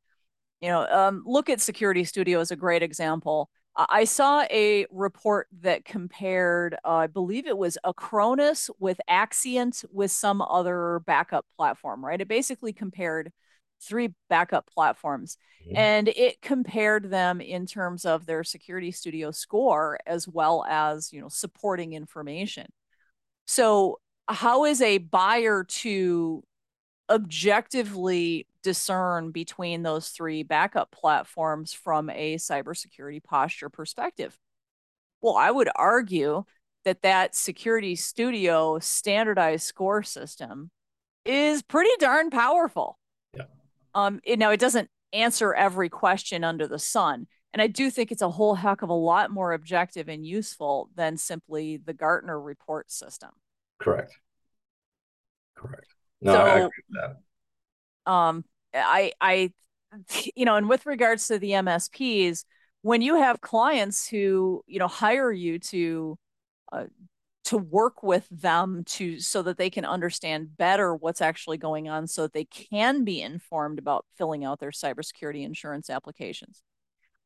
[0.62, 3.50] You know, um, look at SecurityStudio as a great example.
[3.76, 10.12] I saw a report that compared, uh, I believe it was Acronis with Axcient with
[10.12, 12.22] some other backup platform, right?
[12.22, 13.32] It basically compared
[13.84, 15.78] three backup platforms mm-hmm.
[15.78, 21.30] and it compared them in terms of their SecurityStudio score as well as, you know,
[21.30, 22.68] supporting information.
[23.46, 26.44] So, how is a buyer to
[27.10, 34.38] objectively discern between those three backup platforms from a cybersecurity posture perspective?
[35.22, 36.46] Well, I would argue
[36.86, 40.72] that that SecurityStudio standardized score system
[41.26, 43.00] is pretty darn powerful.
[43.96, 47.28] Um, it, now it doesn't answer every question under the sun.
[47.54, 50.90] And I do think it's a whole heck of a lot more objective and useful
[50.96, 53.30] than simply the Gartner report system.
[53.80, 54.12] Correct.
[55.56, 55.86] Correct.
[56.22, 57.02] No, So- I agree with
[58.06, 58.12] that.
[58.12, 59.52] um i i
[60.36, 62.44] you know and with regards to the msps
[62.82, 66.18] when you have clients who you know hire you to
[66.72, 66.86] uh,
[67.46, 72.08] to work with them to so that they can understand better what's actually going on
[72.08, 76.64] so that they can be informed about filling out their cybersecurity insurance applications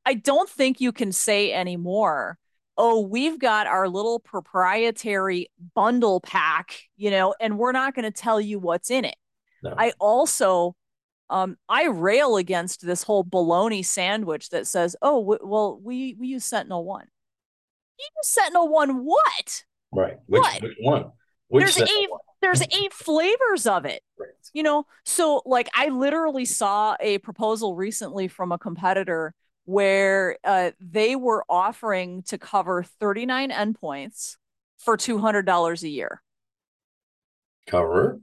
[0.05, 2.37] i don't think you can say anymore
[2.77, 8.11] oh we've got our little proprietary bundle pack you know and we're not going to
[8.11, 9.15] tell you what's in it
[9.63, 9.73] No.
[9.77, 10.75] I also
[11.29, 16.27] um I rail against this whole baloney sandwich that says, "Oh, w- well, we we
[16.27, 17.05] use Sentinel 1."
[17.99, 19.63] You use Sentinel 1 what?
[19.91, 20.17] Right.
[20.27, 21.11] Which, which one?
[21.49, 22.09] Which There's eight
[22.41, 24.01] there's eight flavors of it.
[24.19, 24.29] Right.
[24.53, 29.33] You know, so like I literally saw a proposal recently from a competitor
[29.65, 34.37] where uh, they were offering to cover 39 endpoints
[34.77, 36.21] for $200 a year.
[37.65, 38.19] cover.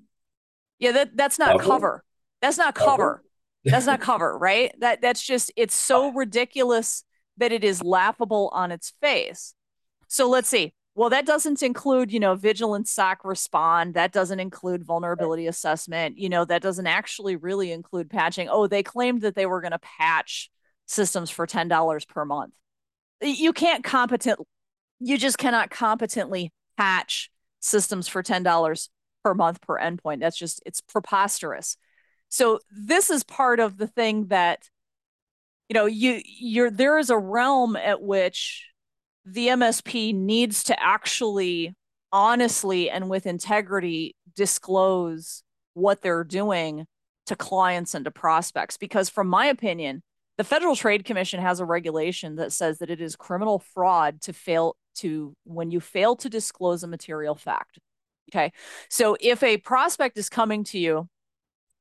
[0.79, 1.65] Yeah, that that's not Cover?
[1.65, 2.05] cover.
[2.43, 2.91] That's not Cover?
[2.91, 3.25] cover.
[3.65, 4.73] That's not cover, right?
[4.81, 7.05] That that's just it's so ridiculous
[7.39, 9.55] that it is laughable on its face.
[10.09, 10.75] So let's see.
[10.97, 13.95] Well, that doesn't include, you know, vigilance SOC respond.
[13.95, 16.19] That doesn't include vulnerability assessment.
[16.19, 18.49] You know, that doesn't actually really include patching.
[18.49, 20.51] Oh, they claimed that they were going to patch
[20.87, 22.55] systems for $10 per month.
[23.21, 24.39] You can't competent
[25.01, 27.31] you just cannot competently patch
[27.61, 28.89] systems for $10
[29.23, 30.21] per month per endpoint.
[30.21, 31.77] That's just it's preposterous.
[32.29, 34.69] So this is part of the thing that
[35.69, 38.69] you know you you're there is a realm at which
[39.25, 41.75] the MSP needs to actually
[42.13, 45.43] honestly and with integrity disclose
[45.75, 46.87] what they're doing
[47.27, 50.03] to clients and to prospects because from my opinion
[50.37, 54.33] the Federal Trade Commission has a regulation that says that it is criminal fraud to
[54.33, 57.79] fail to when you fail to disclose a material fact.
[58.31, 58.53] Okay.
[58.89, 61.09] So if a prospect is coming to you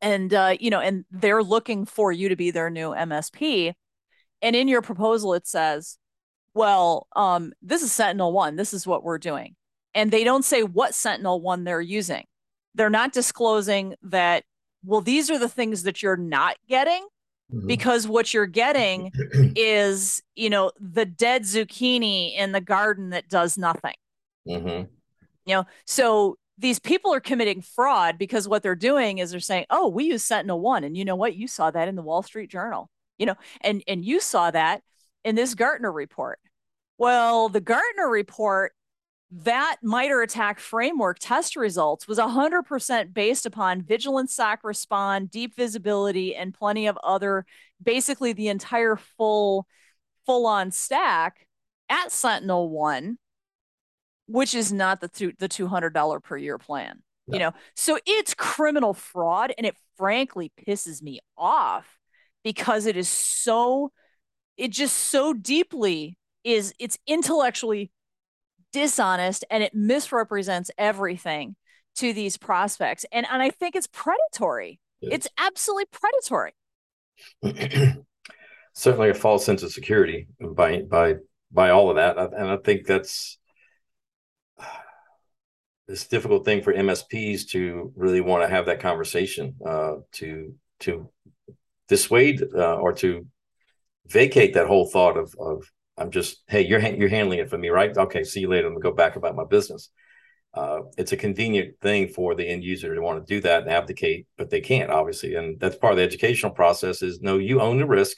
[0.01, 3.73] and uh, you know, and they're looking for you to be their new MSP,
[4.41, 5.97] and in your proposal it says,
[6.53, 9.55] well, um, this is Sentinel One, this is what we're doing.
[9.95, 12.25] And they don't say what Sentinel One they're using.
[12.75, 14.43] They're not disclosing that,
[14.83, 17.05] well, these are the things that you're not getting
[17.53, 17.67] Mhm.
[17.67, 19.11] because what you're getting
[19.55, 23.95] is, you know, the dead zucchini in the garden that does nothing.
[24.47, 24.89] Mhm.
[25.45, 29.65] You know, so these people are committing fraud because what they're doing is they're saying,
[29.69, 31.35] "Oh, we use Sentinel One," and you know what?
[31.35, 34.81] You saw that in the Wall Street Journal, you know, and and you saw that
[35.23, 36.39] in this Gartner report.
[36.97, 38.73] Well, the Gartner report,
[39.35, 46.35] that MITRE ATT&CK framework test results was 100% based upon vigilance SOC respond, deep visibility,
[46.35, 47.45] and plenty of other,
[47.81, 49.65] basically the entire full,
[50.27, 51.47] full on stack
[51.89, 53.17] at Sentinel One,
[54.27, 57.01] which is not the two, the $200 per year plan.
[57.27, 57.33] No.
[57.33, 61.97] You know, so it's criminal fraud, and it frankly pisses me off
[62.43, 63.91] because it is so,
[64.57, 67.91] it just so deeply is it's intellectually
[68.71, 71.55] dishonest and it misrepresents everything
[71.95, 74.79] to these prospects and and I think it's predatory.
[75.01, 76.53] It's absolutely predatory.
[78.73, 81.15] certainly a false sense of security by by
[81.51, 83.37] by all of that, and I think that's
[85.87, 91.09] this difficult thing for MSPs to really want to have that conversation uh, to to
[91.87, 93.25] dissuade uh, or to
[94.13, 97.69] vacate that whole thought of of I'm just hey you're you're handling it for me
[97.69, 99.89] right okay see you later I'm gonna go back about my business.
[100.53, 103.71] Uh, it's a convenient thing for the end user to want to do that and
[103.71, 107.01] abdicate, but they can't obviously, and that's part of the educational process.
[107.01, 108.17] Is no, you own the risk,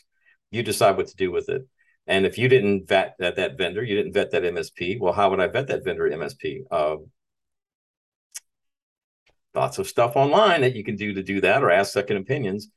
[0.52, 1.66] you decide what to do with it.
[2.08, 5.00] And if you didn't vet that, that vendor, you didn't vet that MSP.
[5.00, 6.64] Well, how would I vet that vendor MSP?
[6.70, 6.98] Uh,
[9.56, 12.70] lots of stuff online that you can do to do that, or ask second opinions,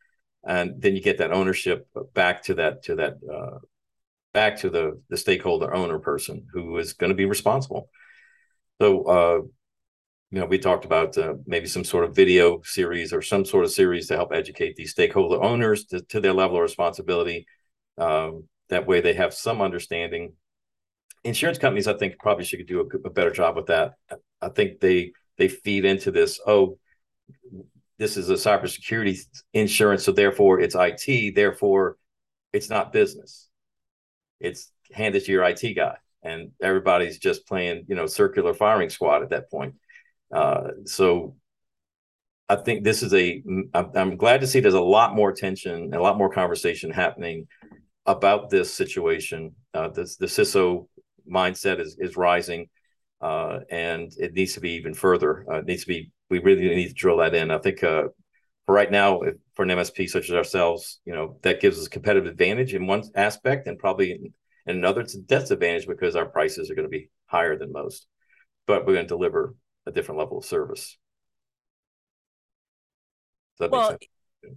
[0.49, 3.59] and then you get that ownership back to that to that uh,
[4.33, 7.91] back to the the stakeholder owner person who is going to be responsible.
[8.81, 9.41] So, uh,
[10.31, 13.65] you know, we talked about uh, maybe some sort of video series or some sort
[13.65, 17.47] of series to help educate these stakeholder owners to, to their level of responsibility.
[17.99, 20.33] Um, that way, they have some understanding.
[21.25, 23.95] Insurance companies, I think, probably should do a, a better job with that.
[24.41, 26.41] I think they they feed into this.
[26.47, 26.79] Oh,
[27.99, 29.21] this is a cybersecurity
[29.53, 31.97] insurance, so therefore it's IT, therefore
[32.53, 33.49] it's not business.
[34.41, 38.89] It's hand it to your IT guy, and everybody's just playing, you know, circular firing
[38.89, 39.75] squad at that point.
[40.33, 41.37] Uh, so
[42.49, 43.43] I think this is a.
[43.75, 47.47] I'm, glad to see there's a lot more attention a lot more conversation happening
[48.07, 49.55] about this situation.
[49.75, 50.89] Uh, this the CISO
[51.31, 52.69] mindset is is rising,
[53.21, 55.45] uh, and it needs to be even further.
[55.51, 56.11] Uh, it needs to be.
[56.31, 57.51] We really need to drill that in.
[57.51, 58.05] I think uh,
[58.67, 59.21] for right now,
[59.55, 62.87] for an MSP such as ourselves, you know, that gives us a competitive advantage in
[62.87, 64.33] one aspect, and probably in,
[64.67, 68.07] in another, it's a disadvantage because our prices are going to be higher than most.
[68.67, 69.55] But we're going to deliver
[69.87, 70.99] a different level of service
[73.73, 73.99] well,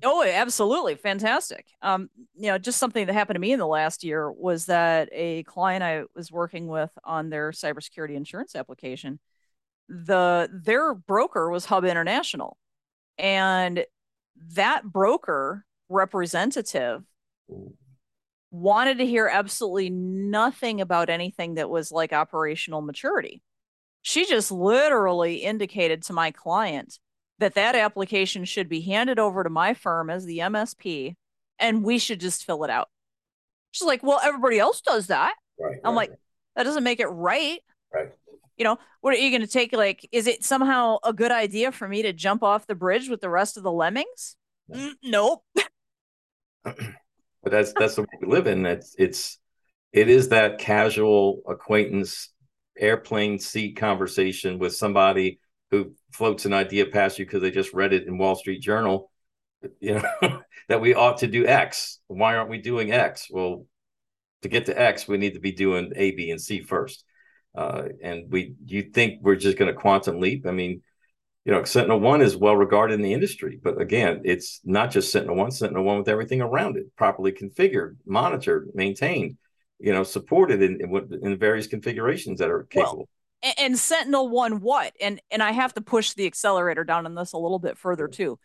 [0.03, 0.95] Oh, absolutely.
[0.95, 1.65] Fantastic.
[1.81, 5.09] Um, you know, just something that happened to me in the last year was that
[5.11, 9.19] a client I was working with on their cybersecurity insurance application,
[9.89, 12.57] the their broker was Hub International.
[13.17, 13.85] And
[14.55, 17.03] that broker representative
[18.51, 23.41] wanted to hear absolutely nothing about anything that was like operational maturity.
[24.01, 26.99] She just literally indicated to my client
[27.41, 31.15] that that application should be handed over to my firm as the MSP
[31.59, 32.87] and we should just fill it out.
[33.71, 35.33] She's like, well, everybody else does that.
[35.59, 36.09] Right, I'm right.
[36.09, 36.19] like,
[36.55, 37.59] that doesn't make it right.
[37.93, 38.11] Right.
[38.57, 39.73] You know, what are you going to take?
[39.73, 43.21] Like, is it somehow a good idea for me to jump off the bridge with
[43.21, 44.35] the rest of the lemmings?
[44.71, 45.43] Mm, nope.
[46.63, 46.75] but
[47.43, 48.65] that's that's the way we live in.
[48.65, 49.39] It's it's
[49.91, 52.29] it is that casual acquaintance
[52.77, 55.39] airplane seat conversation with somebody
[55.71, 59.09] who floats an idea past you because they just read it in Wall Street Journal,
[59.79, 61.99] you know, that we ought to do X.
[62.07, 63.27] Why aren't we doing X?
[63.31, 63.65] Well,
[64.41, 67.05] to get to X, we need to be doing A, B, and C first.
[67.55, 70.45] Uh, and we, you think we're just going to quantum leap?
[70.45, 70.81] I mean,
[71.45, 75.11] you know, Sentinel One is well regarded in the industry, but again, it's not just
[75.11, 75.51] Sentinel One.
[75.51, 79.37] Sentinel One with everything around it, properly configured, monitored, maintained,
[79.79, 82.97] you know, supported in in, in various configurations that are capable.
[82.97, 83.09] Well,
[83.43, 84.93] and, and Sentinel One what?
[85.01, 88.07] And and I have to push the accelerator down on this a little bit further
[88.07, 88.39] too.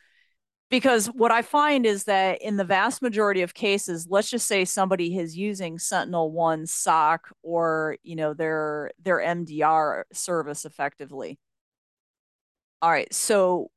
[0.68, 4.64] Because what I find is that in the vast majority of cases, let's just say
[4.64, 11.38] somebody is using Sentinel One SOC or you know their their MDR service effectively.
[12.82, 13.70] All right, so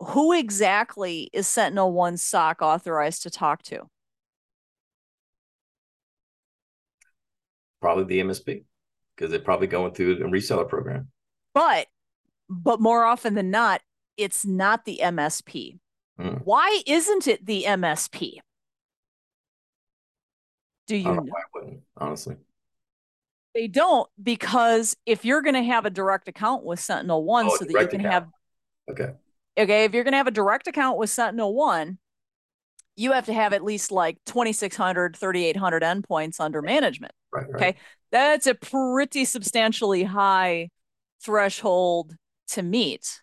[0.00, 3.88] who exactly is Sentinel One SOC authorized to talk to?
[7.80, 8.64] Probably the MSP
[9.16, 11.08] because they're probably going through a reseller program.
[11.52, 11.86] But
[12.48, 13.80] but more often than not,
[14.16, 15.78] it's not the MSP.
[16.18, 16.36] Hmm.
[16.44, 18.38] Why isn't it the MSP?
[20.86, 21.14] Do you know?
[21.14, 21.32] know?
[21.34, 22.36] I wouldn't, honestly.
[23.54, 27.56] They don't because if you're going to have a direct account with Sentinel One, oh,
[27.56, 28.12] so that you can account.
[28.12, 28.26] have
[28.90, 29.12] okay,
[29.56, 31.98] okay, if you're going to have a direct account with Sentinel One,
[32.96, 37.54] you have to have at least like 2600 3800 endpoints under management right, right.
[37.54, 37.78] okay?
[38.12, 40.70] That's a pretty substantially high
[41.22, 42.14] threshold
[42.48, 43.22] to meet.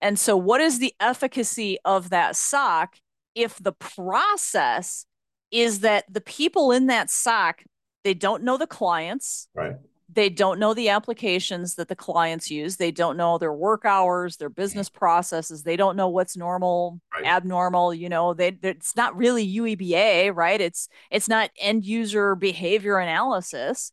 [0.00, 2.96] And so what is the efficacy of that SOC
[3.34, 5.06] if the process
[5.50, 7.62] is that the people in that SOC,
[8.04, 9.76] they don't know the clients right
[10.14, 12.76] they don't know the applications that the clients use.
[12.76, 14.60] They don't know their work hours their mm-hmm.
[14.60, 15.62] business processes.
[15.62, 17.24] They don't know what's normal right.
[17.24, 20.60] abnormal you know they it's not really ueba right?
[20.60, 23.92] It's it's not end user behavior analysis.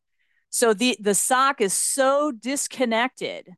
[0.50, 3.50] So the the soc is so disconnected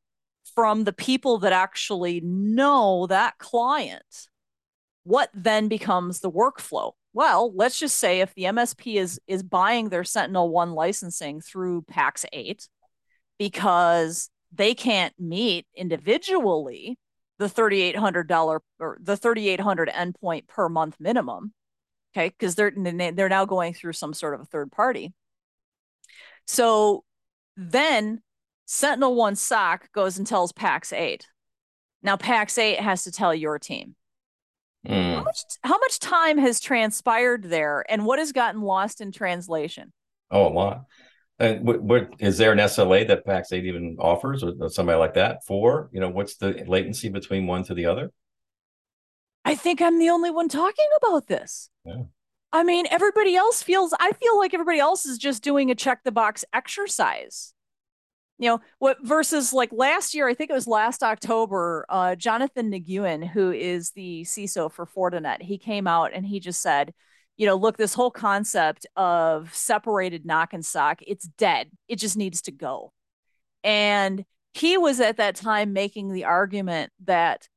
[0.56, 4.28] from the people that actually know that client
[5.04, 9.90] what then becomes the workflow well, let's just say if the MSP is is buying
[9.90, 12.68] their Sentinel One licensing through Pax8
[13.38, 16.98] because they can't meet individually
[17.40, 21.54] the $3800 or the 3800 endpoint per month minimum.
[22.14, 25.14] Okay, because they're they're now going through some sort of a third party.
[26.46, 27.04] So
[27.56, 28.22] then
[28.66, 31.24] Sentinel One SOC goes and tells Pax8.
[32.04, 33.96] Now Pax8 has to tell your team.
[34.88, 35.16] Mm.
[35.16, 39.94] How, much, how much time has transpired there and what has gotten lost in translation?
[40.32, 40.86] Oh, a lot.
[41.40, 45.46] And what, what is there an SLA that Pax8 even offers or somebody like that
[45.46, 45.90] for?
[45.92, 48.12] You know, what's the latency between one to the other?
[49.44, 51.70] I think I'm the only one talking about this.
[51.84, 52.04] Yeah.
[52.54, 56.04] I mean, everybody else feels, I feel like everybody else is just doing a check
[56.04, 57.54] the box exercise
[58.42, 62.70] you know what versus like last year i think it was last october uh, jonathan
[62.72, 66.94] nguyen who is the ciso for fortinet he came out and he just said
[67.38, 72.18] you know look this whole concept of separated NOC and SOC it's dead it just
[72.18, 72.92] needs to go
[73.64, 77.48] and he was at that time making the argument that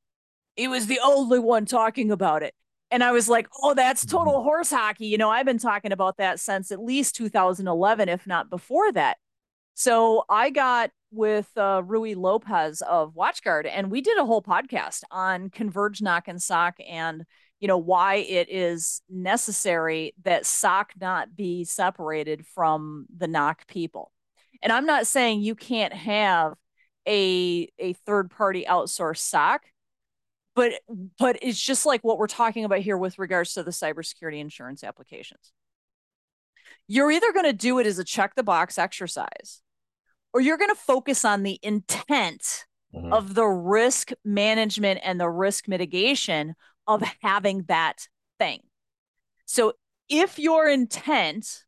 [0.57, 2.55] he was the only one talking about it.
[2.91, 4.17] And I was like, oh, that's mm-hmm.
[4.17, 5.07] total horse hockey.
[5.07, 9.17] You know, I've been talking about that since at least 2011, if not before that.
[9.75, 15.03] So I got with uh, Rui Lopez of WatchGuard, and we did a whole podcast
[15.11, 17.25] on Converge NOC and SOC and
[17.61, 24.13] you know why it is necessary that SOC not be separated from the NOC people.
[24.63, 26.55] And I'm not saying you can't have
[27.07, 29.63] a a third party outsourced SOC,
[30.55, 30.73] but
[31.19, 34.85] but it's just like what we're talking about here with regards to the cybersecurity insurance
[34.85, 35.53] applications.
[36.87, 39.63] You're either going to do it as a check the box exercise
[40.35, 43.13] or you're going to focus on the intent mm-hmm.
[43.13, 46.55] of the risk management and the risk mitigation
[46.89, 48.09] of having that
[48.39, 48.61] thing.
[49.47, 49.75] So
[50.09, 51.65] if your intent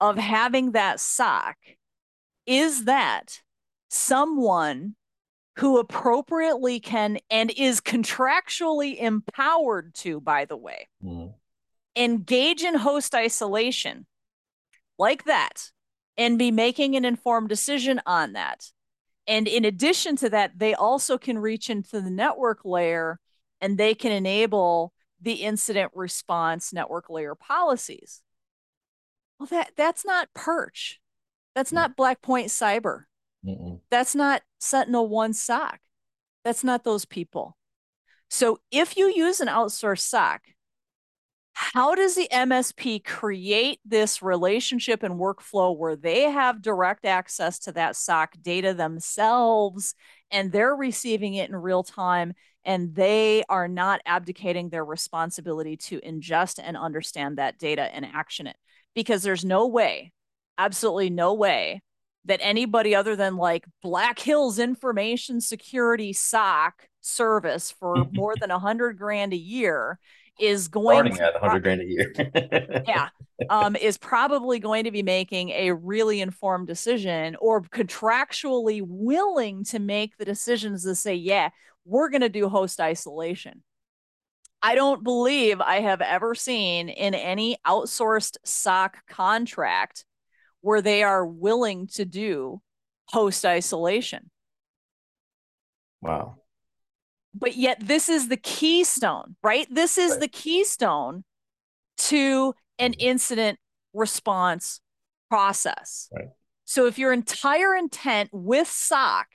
[0.00, 1.56] of having that SOC
[2.46, 3.40] is that
[3.90, 4.94] someone
[5.56, 11.32] who appropriately can and is contractually empowered to, by the way, mm.
[11.96, 14.06] engage in host isolation
[14.98, 15.70] like that
[16.16, 18.70] and be making an informed decision on that.
[19.26, 23.18] And in addition to that, they also can reach into the network layer
[23.60, 28.22] and they can enable the incident response network layer policies.
[29.38, 31.00] Well, that that's not Perch.
[31.54, 31.76] That's mm.
[31.76, 33.04] not Blackpoint Cyber.
[33.44, 33.80] Mm-mm.
[33.90, 35.80] That's not Sentinel One SOC.
[36.44, 37.56] That's not those people.
[38.28, 40.42] So if you use an outsourced SOC,
[41.54, 47.72] how does the MSP create this relationship and workflow where they have direct access to
[47.72, 49.94] that SOC data themselves
[50.32, 52.34] and they're receiving it in real time
[52.64, 58.48] and they are not abdicating their responsibility to ingest and understand that data and action
[58.48, 58.56] it?
[58.94, 60.12] Because there's no way,
[60.58, 61.82] absolutely no way
[62.24, 68.16] that anybody other than like Black Hills Information Security SOC service for mm-hmm.
[68.16, 70.00] more than a hundred grand a year
[70.38, 72.12] is going starting to, at 100 grand a year.
[72.86, 73.08] yeah,
[73.50, 79.78] um, is probably going to be making a really informed decision or contractually willing to
[79.78, 81.50] make the decisions to say, yeah,
[81.84, 83.62] we're going to do host isolation.
[84.62, 90.04] I don't believe I have ever seen in any outsourced SOC contract
[90.62, 92.62] where they are willing to do
[93.08, 94.30] host isolation.
[96.00, 96.38] Wow
[97.34, 99.66] but yet this is the keystone, right?
[99.70, 100.20] This is right.
[100.20, 101.24] the keystone
[101.96, 103.00] to an mm-hmm.
[103.00, 103.58] incident
[103.92, 104.80] response
[105.28, 106.08] process.
[106.14, 106.28] Right.
[106.64, 109.26] So if your entire intent with SOC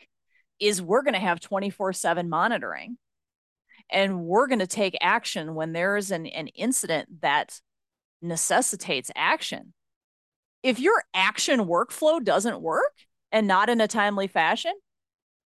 [0.60, 2.98] is we're going to have 24 7 monitoring
[3.92, 7.60] and we're going to take action when there is an, an incident that
[8.22, 9.74] necessitates action.
[10.64, 12.94] If your action workflow doesn't work
[13.32, 14.74] and not in a timely fashion,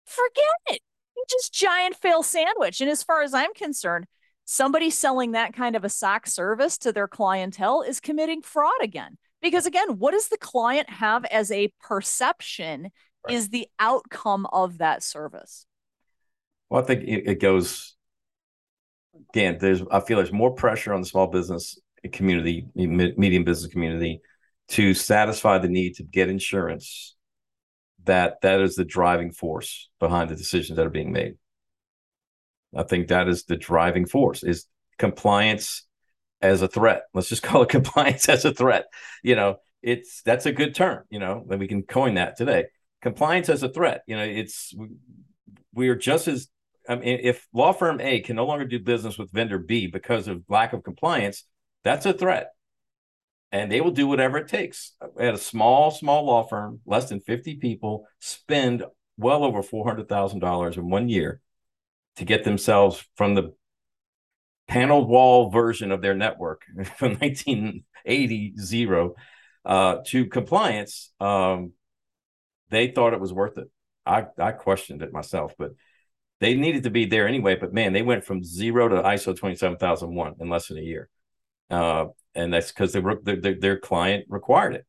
[0.05, 0.80] forget it
[1.28, 2.80] just giant fail sandwich.
[2.80, 4.06] And as far as I'm concerned,
[4.44, 9.18] somebody selling that kind of a SOC service to their clientele is committing fraud again.
[9.40, 12.90] Because again, what does the client have as a perception
[13.26, 13.34] right.
[13.34, 15.66] is the outcome of that service?
[16.70, 17.94] Well, I think it, goes
[19.30, 19.58] again.
[19.60, 21.78] There's I feel there's more pressure on the small business
[22.12, 24.20] community, medium business community,
[24.68, 27.16] to satisfy the need to get insurance
[28.09, 31.34] that that is the driving force behind the decisions that are being made.
[32.74, 34.66] I think that is the driving force is
[34.98, 35.86] compliance
[36.40, 37.02] as a threat.
[37.14, 38.86] Let's just call it compliance as a threat.
[39.22, 42.66] You know, it's that's a good term, you know, that we can coin that today.
[43.00, 44.02] Compliance as a threat.
[44.06, 44.74] You know, it's
[45.72, 46.48] we are just as
[46.88, 50.26] I mean, if law firm A can no longer do business with vendor B because
[50.26, 51.44] of lack of compliance,
[51.84, 52.48] that's a threat
[53.51, 54.92] and they will do whatever it takes.
[55.18, 58.84] At a small, small law firm, less than 50 people, spend
[59.16, 61.40] well over $400,000 in one year
[62.16, 63.55] to get themselves from the
[64.66, 66.62] paneled wall version of their network
[66.96, 69.14] from 1980 zero
[69.64, 71.12] uh, to compliance.
[71.20, 71.72] Um,
[72.70, 73.70] they thought it was worth it.
[74.05, 75.72] I, I questioned it myself, but
[76.40, 77.57] they needed to be there anyway.
[77.57, 81.09] But man, they went from zero to ISO 27001 in less than a year.
[81.70, 82.07] Uh,
[82.39, 84.86] and that's because their, their client required it,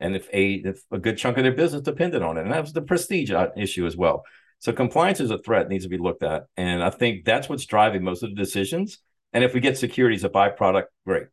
[0.00, 2.60] and if a if a good chunk of their business depended on it, and that
[2.60, 4.24] was the prestige uh, issue as well.
[4.58, 7.66] So compliance is a threat needs to be looked at, and I think that's what's
[7.66, 8.98] driving most of the decisions.
[9.32, 11.26] And if we get security as a byproduct, great.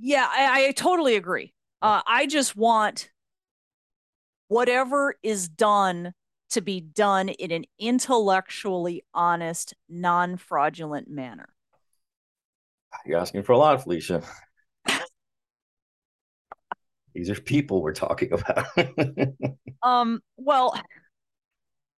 [0.00, 1.52] Yeah, I, I totally agree.
[1.82, 3.10] Uh, I just want
[4.48, 6.12] whatever is done
[6.50, 11.48] to be done in an intellectually honest, non fraudulent manner.
[13.06, 14.22] You're asking for a lot, Felicia.
[17.14, 18.66] These are people we're talking about.
[19.82, 20.74] um, well,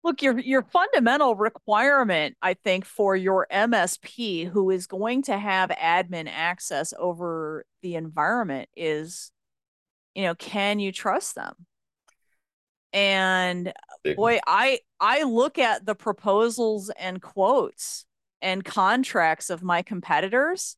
[0.03, 5.69] Look, your your fundamental requirement, I think, for your MSP who is going to have
[5.71, 9.31] admin access over the environment is,
[10.15, 11.55] you know, can you trust them?
[12.95, 13.75] And
[14.17, 18.07] boy, I I look at the proposals and quotes
[18.41, 20.77] and contracts of my competitors,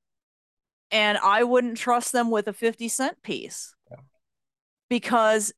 [0.92, 3.74] and I wouldn't trust them with a 50 cent piece.
[3.90, 3.96] Yeah.
[4.90, 5.52] Because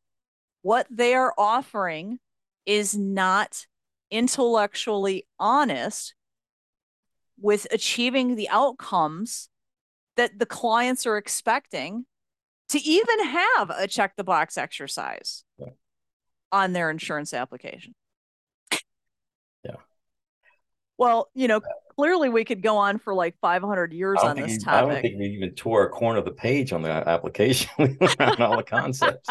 [0.62, 2.20] what they are offering
[2.64, 3.66] is not
[4.10, 6.14] intellectually honest
[7.38, 9.48] with achieving the outcomes
[10.16, 12.06] that the clients are expecting
[12.68, 15.70] to even have a check the box exercise yeah.
[16.52, 17.94] on their insurance application.
[20.98, 21.60] Well, you know,
[21.96, 24.88] clearly we could go on for like 500 years on this topic.
[24.88, 27.70] I don't think we even tore a corner of the page on the application.
[27.78, 29.28] we went around all the concepts.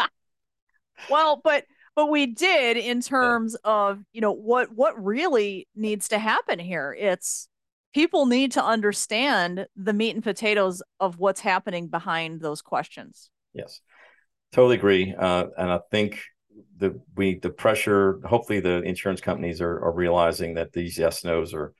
[1.08, 3.70] Well, but but we did in terms yeah.
[3.70, 7.48] of you know what what really needs to happen here it's
[7.94, 13.80] people need to understand the meat and potatoes of what's happening behind those questions yes
[14.52, 16.20] totally agree uh, and i think
[16.76, 21.54] the we the pressure hopefully the insurance companies are, are realizing that these yes nos
[21.54, 21.72] are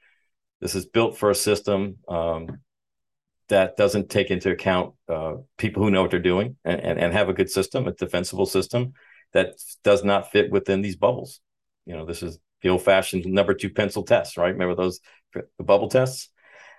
[0.61, 2.47] this is built for a system um,
[3.49, 7.13] that doesn't take into account uh, people who know what they're doing and, and, and
[7.13, 8.95] have a good system a defensible system
[9.35, 11.41] that does not fit within these bubbles.
[11.85, 14.53] You know, this is the old fashioned number two pencil test, right?
[14.53, 15.01] Remember those
[15.35, 16.31] the bubble tests?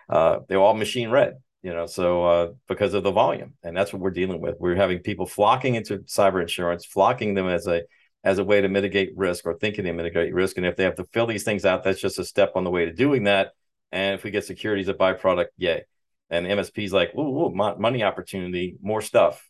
[0.09, 1.35] Uh, they're all machine read,
[1.65, 4.55] you know, so uh, because of the volume, and that's what we're dealing with.
[4.59, 7.81] We're having people flocking into cyber insurance, flocking them as a
[8.23, 10.57] as a way to mitigate risk or thinking they mitigate risk.
[10.57, 12.69] And if they have to fill these things out, that's just a step on the
[12.69, 13.53] way to doing that.
[13.91, 15.85] And if we get securities a byproduct, yay.
[16.29, 19.43] And MSP's like, ooh, ooh money opportunity, more stuff.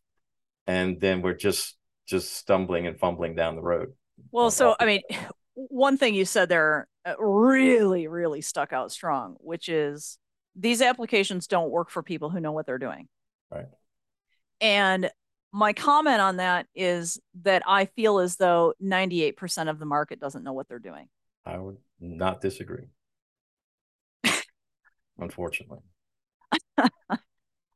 [0.67, 1.75] And then we're just
[2.07, 3.91] just stumbling and fumbling down the road.
[4.31, 5.01] Well, so I mean,
[5.55, 10.17] one thing you said there uh, really, really stuck out strong, which is
[10.55, 13.07] these applications don't work for people who know what they're doing.
[13.51, 13.67] Right.
[14.61, 15.09] And
[15.51, 20.43] my comment on that is that I feel as though 98% of the market doesn't
[20.43, 21.07] know what they're doing.
[21.45, 22.87] I would not disagree.
[25.17, 25.79] Unfortunately.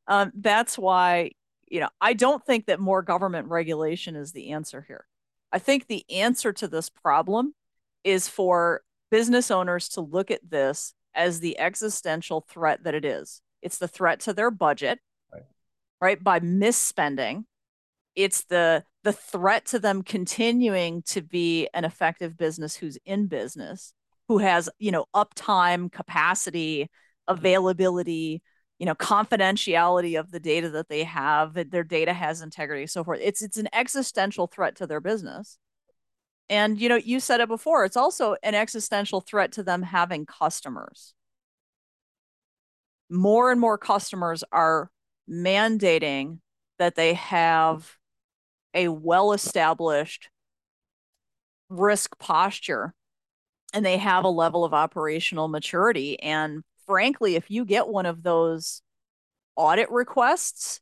[0.06, 1.32] um, that's why
[1.70, 5.06] you know, I don't think that more government regulation is the answer here.
[5.52, 7.54] I think the answer to this problem
[8.04, 13.42] is for business owners to look at this as the existential threat that it is.
[13.62, 14.98] It's the threat to their budget,
[15.32, 15.42] right?
[16.00, 16.22] right?
[16.22, 17.44] By misspending.
[18.14, 23.94] It's the the threat to them continuing to be an effective business who's in business,
[24.28, 27.34] who has, you know, uptime, capacity, mm-hmm.
[27.34, 28.42] availability,
[28.80, 33.04] you know confidentiality of the data that they have that their data has integrity so
[33.04, 35.58] forth it's it's an existential threat to their business
[36.50, 40.26] and you know you said it before it's also an existential threat to them having
[40.26, 41.14] customers
[43.08, 44.90] more and more customers are
[45.28, 46.40] mandating
[46.78, 47.96] that they have
[48.74, 50.28] a well established
[51.70, 52.94] risk posture
[53.72, 58.24] and they have a level of operational maturity and frankly, if you get one of
[58.24, 58.82] those
[59.54, 60.80] audit requests.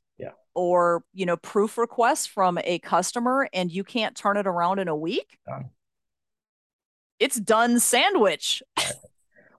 [0.59, 4.89] Or you know proof requests from a customer and you can't turn it around in
[4.89, 5.39] a week,
[7.21, 8.61] it's done sandwich.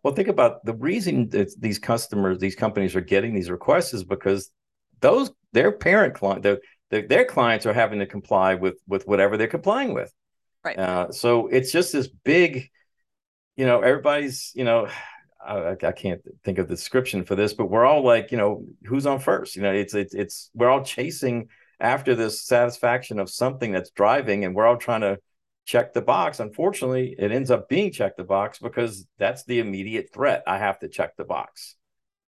[0.03, 4.03] well, think about the reason that these customers, these companies are getting these requests is
[4.03, 4.51] because
[4.99, 6.59] those their parent client, their,
[6.91, 10.11] their, their clients are having to comply with with whatever they're complying with.
[10.65, 10.77] Right.
[10.77, 12.69] Uh, so it's just this big,
[13.55, 14.89] you know, everybody's, you know,
[15.45, 18.65] I, I, can't think of the description for this, but we're all like, you know,
[18.85, 19.55] who's on first?
[19.55, 21.47] You know, it's it's it's we're all chasing
[21.79, 25.19] after this satisfaction of something that's driving, and we're all trying to
[25.65, 26.39] check the box.
[26.39, 30.43] Unfortunately, it ends up being check the box because that's the immediate threat.
[30.45, 31.75] I have to check the box.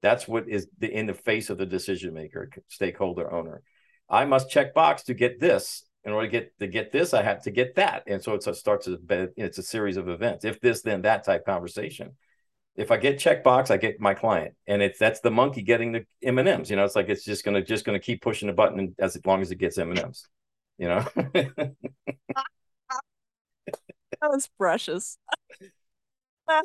[0.02, 3.62] That's what is the, in the face of the decision maker, stakeholder, owner.
[4.08, 5.84] I must check box to get this.
[6.04, 8.46] In order to get to get this, I have to get that, and so it's
[8.46, 8.98] a starts a
[9.36, 10.44] it's a series of events.
[10.44, 12.12] If this, then that type conversation
[12.78, 16.06] if I get checkbox, I get my client, and it's that's the monkey getting the
[16.22, 16.70] M and M's.
[16.70, 19.42] You know, it's like it's just gonna just gonna keep pushing the button as long
[19.42, 20.28] as it gets M and M's.
[20.78, 21.74] You know, that
[24.22, 25.18] was precious.
[26.46, 26.64] that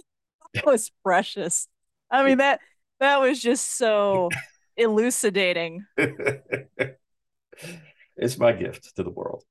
[0.63, 1.67] was precious.
[2.11, 2.59] I mean that
[2.99, 4.29] that was just so
[4.77, 5.83] elucidating.
[8.15, 9.43] it's my gift to the world.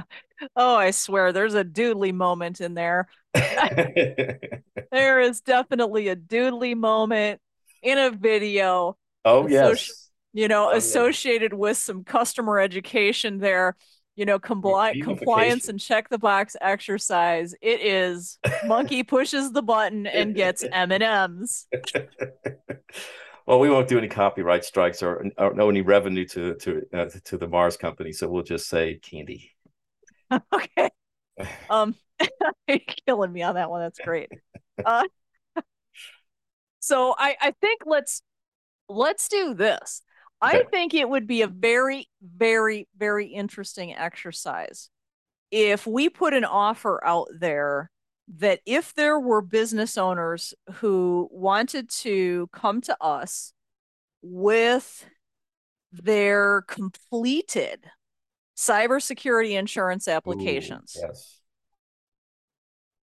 [0.56, 3.08] oh, I swear there's a doodly moment in there.
[3.34, 7.40] there is definitely a doodly moment
[7.82, 8.96] in a video.
[9.24, 10.10] Oh, yes.
[10.32, 13.76] You know, oh, associated with some customer education there.
[14.16, 17.54] you know, compli- compliance and check the box exercise.
[17.60, 21.66] It is monkey pushes the button and gets M and M's.
[23.46, 27.06] Well, we won't do any copyright strikes or, or no any revenue to to uh,
[27.24, 29.51] to the Mars company, so we'll just say candy.
[30.54, 30.90] okay.
[31.70, 31.94] Um,
[32.68, 33.80] you're killing me on that one.
[33.80, 34.28] That's great.
[34.84, 35.04] Uh,
[36.78, 38.22] so I I think let's
[38.88, 40.02] let's do this.
[40.44, 40.58] Okay.
[40.58, 44.90] I think it would be a very, very, very interesting exercise
[45.52, 47.90] if we put an offer out there
[48.38, 53.52] that if there were business owners who wanted to come to us
[54.22, 55.06] with
[55.92, 57.84] their completed
[58.62, 61.40] cybersecurity insurance applications, Ooh, yes.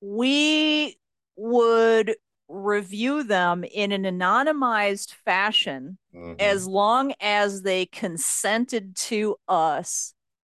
[0.00, 0.96] we
[1.36, 2.14] would
[2.48, 6.34] review them in an anonymized fashion mm-hmm.
[6.38, 10.14] as long as they consented to us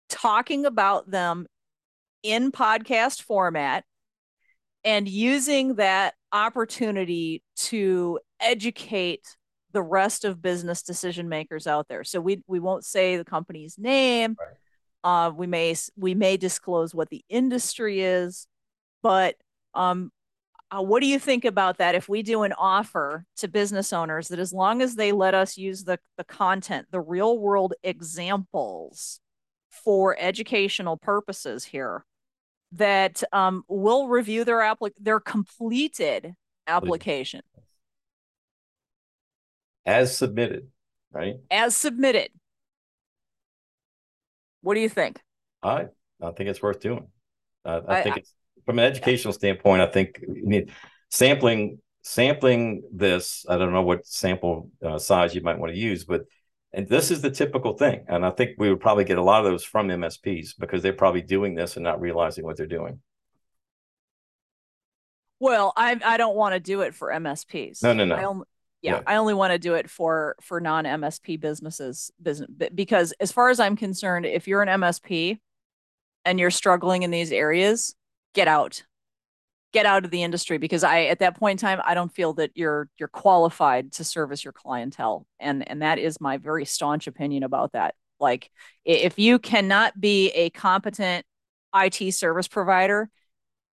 [0.09, 1.47] talking about them
[2.23, 3.83] in podcast format
[4.83, 9.35] and using that opportunity to educate
[9.73, 12.03] the rest of business decision makers out there.
[12.03, 14.35] So we we won't say the company's name.
[14.39, 14.55] Right.
[15.03, 18.47] Uh, we may we may disclose what the industry is,
[19.01, 19.35] but
[19.73, 20.11] um,
[20.69, 24.27] uh, what do you think about that if we do an offer to business owners
[24.27, 29.21] that as long as they let us use the, the content, the real world examples
[29.69, 32.03] for educational purposes here,
[32.73, 36.33] that um, we'll review their applic- their completed
[36.67, 37.41] application
[39.85, 40.67] as submitted,
[41.11, 41.37] right?
[41.49, 42.29] As submitted.
[44.61, 45.21] What do you think?
[45.61, 45.87] I
[46.21, 47.07] I think it's worth doing.
[47.65, 48.33] Uh, I, I, think it's
[48.67, 50.71] from an educational standpoint, I think you need
[51.09, 53.45] sampling sampling this.
[53.49, 56.25] I don't know what sample uh, size you might want to use, but
[56.73, 58.05] and this is the typical thing.
[58.07, 60.93] And I think we would probably get a lot of those from MSPs because they're
[60.93, 62.99] probably doing this and not realizing what they're doing.
[65.39, 67.83] Well, I I don't want to do it for MSPs.
[67.83, 68.15] No, no, no.
[68.15, 68.45] I only,
[68.81, 73.13] yeah, yeah, I only want to do it for for non MSP businesses business because
[73.19, 75.39] as far as I'm concerned, if you're an MSP
[76.25, 77.95] and you're struggling in these areas,
[78.33, 78.83] get out.
[79.73, 82.33] Get out of the industry because i at that point in time i don't feel
[82.35, 87.05] that you're you're qualified to service your clientele and and that is my very staunch
[87.05, 87.93] opinion about that.
[88.19, 88.49] Like
[88.85, 91.25] if you cannot be a competent
[91.75, 93.09] IT service provider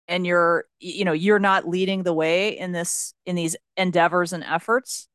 [0.08, 4.44] and you're you know you're not leading the way in this in these endeavors and
[4.44, 5.08] efforts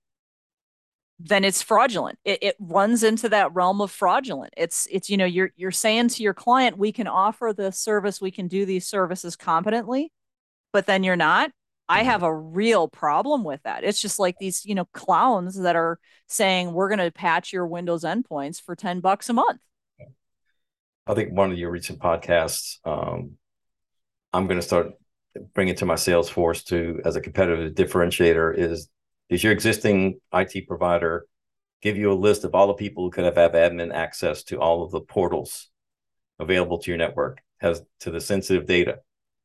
[1.20, 2.18] then it's fraudulent.
[2.24, 4.54] It, it runs into that realm of fraudulent.
[4.56, 8.22] It's it's you know you're you're saying to your client we can offer the service,
[8.22, 10.12] we can do these services competently,
[10.72, 11.52] but then you're not.
[11.90, 12.10] I mm-hmm.
[12.10, 13.84] have a real problem with that.
[13.84, 17.68] It's just like these, you know, clowns that are saying we're going to patch your
[17.68, 19.60] Windows endpoints for 10 bucks a month.
[21.08, 23.32] I think one of your recent podcasts, um,
[24.34, 24.94] I'm going to start
[25.54, 28.90] bringing to my sales force to as a competitive differentiator is
[29.30, 31.26] does your existing IT provider
[31.82, 34.60] give you a list of all the people who could have, have admin access to
[34.60, 35.70] all of the portals
[36.40, 39.00] available to your network, has to the sensitive data?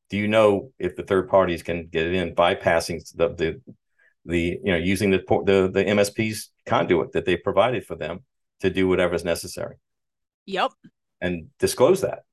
[0.09, 3.61] Do you know if the third parties can get it in bypassing the the,
[4.25, 8.23] the you know using the the the MSP's conduit that they provided for them
[8.61, 9.75] to do whatever is necessary?
[10.45, 10.71] Yep.
[11.21, 12.23] And disclose that.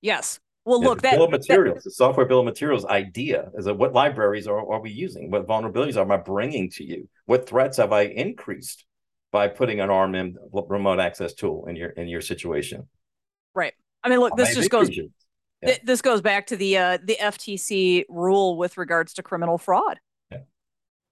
[0.00, 0.40] Yes.
[0.66, 3.74] Well, look, that bill of materials, that, the software bill of materials idea is that
[3.74, 5.30] what libraries are, are we using?
[5.30, 7.08] What vulnerabilities am I bringing to you?
[7.26, 8.84] What threats have I increased
[9.30, 10.34] by putting an RMM
[10.68, 12.88] remote access tool in your in your situation?
[13.54, 13.74] Right.
[14.02, 14.90] I mean, look, this just goes.
[15.62, 15.76] Yeah.
[15.84, 20.00] This goes back to the uh, the FTC rule with regards to criminal fraud.
[20.32, 20.38] Yeah.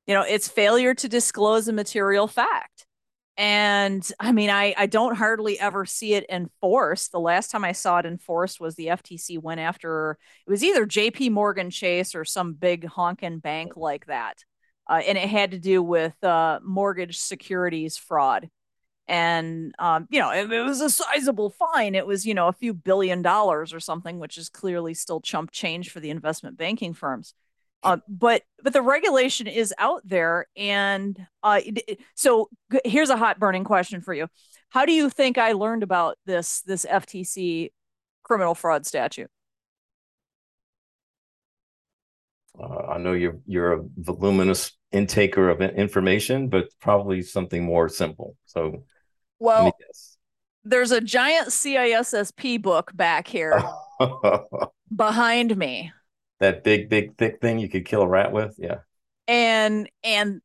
[0.09, 2.74] You know, it's failure to disclose a material fact.
[3.37, 7.11] And I mean, I, I don't hardly ever see it enforced.
[7.11, 10.87] The last time I saw it enforced was the FTC went after it was either
[10.87, 14.45] JP Morgan Chase or some big honking bank like that.
[14.89, 18.49] Uh, and it had to do with uh, mortgage securities fraud.
[19.09, 21.95] And, um, you know, it, it was a sizable fine.
[21.95, 25.51] It was, you know, a few billion dollars or something, which is clearly still chump
[25.51, 27.35] change for the investment banking firms.
[27.85, 31.61] Uh, but but the regulation is out there, and uh,
[32.15, 32.49] so
[32.85, 34.29] here's a hot burning question for you:
[34.71, 37.71] How do you think I learned about this this FTC
[38.23, 39.31] criminal fraud statute?
[42.59, 48.37] Uh, I know you're you're a voluminous intaker of information, but probably something more simple.
[48.47, 48.85] So,
[49.39, 49.77] well,
[50.65, 53.63] there's a giant CISSP book back here
[54.95, 55.93] behind me
[56.45, 58.55] that big, big, thick thing you could kill a rat with.
[58.59, 58.79] Yeah.
[59.27, 60.43] And and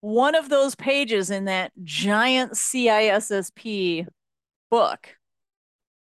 [0.00, 4.06] one of those pages in that giant CISSP
[4.70, 5.16] book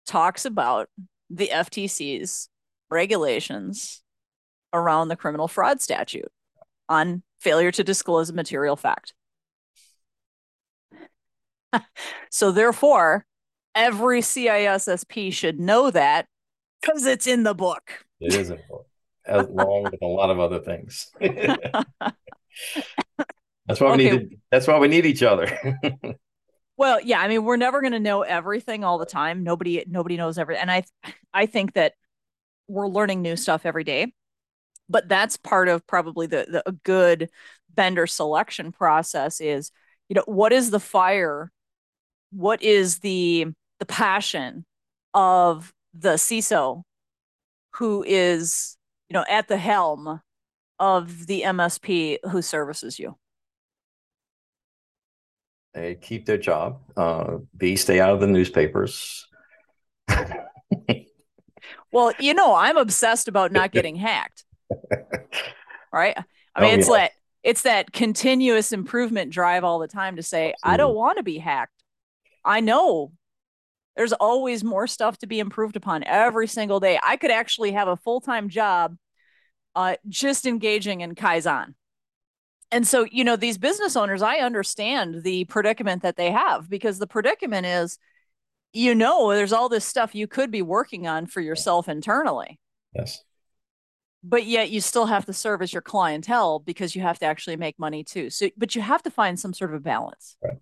[0.06, 0.90] talks about
[1.30, 2.50] the FTC's
[2.90, 4.04] regulations
[4.74, 6.32] around the criminal fraud statute
[6.88, 9.14] on failure to disclose a material fact.
[12.30, 13.26] so therefore,
[13.74, 16.28] every CISSP should know that
[16.82, 18.06] because it's in the book.
[18.20, 18.88] It is in the book,
[19.28, 21.12] along with a lot of other things.
[21.20, 21.86] that's
[23.80, 24.18] why we okay.
[24.18, 24.40] need.
[24.52, 25.80] That's why we need each other.
[26.78, 29.44] well, yeah, I mean, we're never going to know everything all the time.
[29.44, 30.84] Nobody, nobody knows everything, and I,
[31.34, 31.94] I think that
[32.68, 34.14] we're learning new stuff every day.
[34.90, 37.30] But that's part of probably the, the a good
[37.76, 39.72] vendor selection process is,
[40.10, 41.52] you know, what is the fire?
[42.32, 43.48] What is the
[43.80, 44.66] the passion
[45.14, 46.84] of the CISO
[47.76, 48.78] who is,
[49.12, 50.22] you know, at the helm
[50.80, 53.18] of the MSP who services you?
[55.74, 56.80] They keep their job.
[56.96, 59.28] Uh, B, stay out of the newspapers.
[61.92, 64.46] well, you know, I'm obsessed about not getting hacked.
[65.92, 66.18] right?
[66.56, 66.94] I mean, oh, it's yeah.
[66.94, 67.12] like
[67.44, 70.74] it's that continuous improvement drive all the time to say, Absolutely.
[70.74, 71.84] I don't want to be hacked.
[72.46, 73.12] I know
[73.98, 76.98] there's always more stuff to be improved upon every single day.
[77.04, 78.96] I could actually have a full time job
[79.76, 81.74] uh, just engaging in Kaizen.
[82.72, 87.00] And so, you know, these business owners, I understand the predicament that they have because
[87.00, 87.98] the predicament is,
[88.72, 92.60] you know, there's all this stuff you could be working on for yourself internally.
[92.96, 93.24] Yes.
[94.24, 97.78] But yet you still have to service your clientele because you have to actually make
[97.78, 98.30] money too.
[98.30, 100.38] So, but you have to find some sort of a balance.
[100.42, 100.58] Right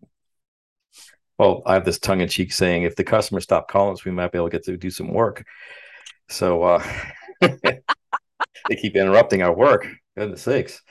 [1.39, 4.11] well, I have this tongue in cheek saying, if the customer stop calling us, we
[4.11, 5.45] might be able to get to do some work.
[6.29, 6.83] So uh,
[8.67, 9.87] they keep interrupting our work.
[10.17, 10.81] Goodness sakes.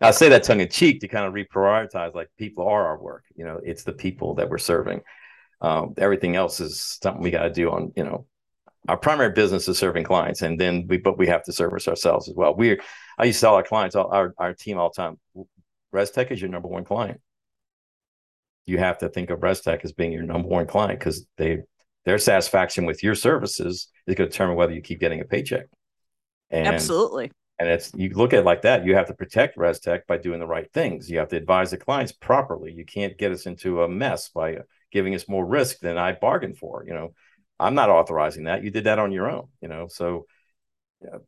[0.00, 3.24] I say that tongue in cheek to kind of reprioritize, like people are our work.
[3.34, 5.00] You know, it's the people that we're serving.
[5.62, 8.26] Um, everything else is something we got to do on, you know,
[8.88, 12.28] our primary business is serving clients, and then we, but we have to service ourselves
[12.28, 12.54] as well.
[12.54, 12.78] We're,
[13.18, 15.18] I used to tell our clients, our, our team all the time,
[15.92, 17.20] ResTech is your number one client
[18.66, 21.58] you have to think of ResTech as being your number one client because they
[22.04, 25.66] their satisfaction with your services is going to determine whether you keep getting a paycheck.
[26.50, 27.32] And, Absolutely.
[27.58, 28.84] And it's you look at it like that.
[28.84, 31.10] You have to protect ResTech by doing the right things.
[31.10, 32.72] You have to advise the clients properly.
[32.72, 34.58] You can't get us into a mess by
[34.92, 36.84] giving us more risk than I bargained for.
[36.86, 37.14] You know,
[37.58, 38.62] I'm not authorizing that.
[38.62, 39.48] You did that on your own.
[39.62, 40.26] You know, so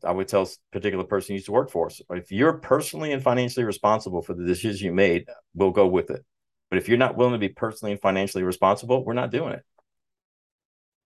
[0.04, 3.12] I would tell a particular person you used to work for us if you're personally
[3.12, 6.24] and financially responsible for the decisions you made, we'll go with it.
[6.70, 9.64] But if you're not willing to be personally and financially responsible, we're not doing it.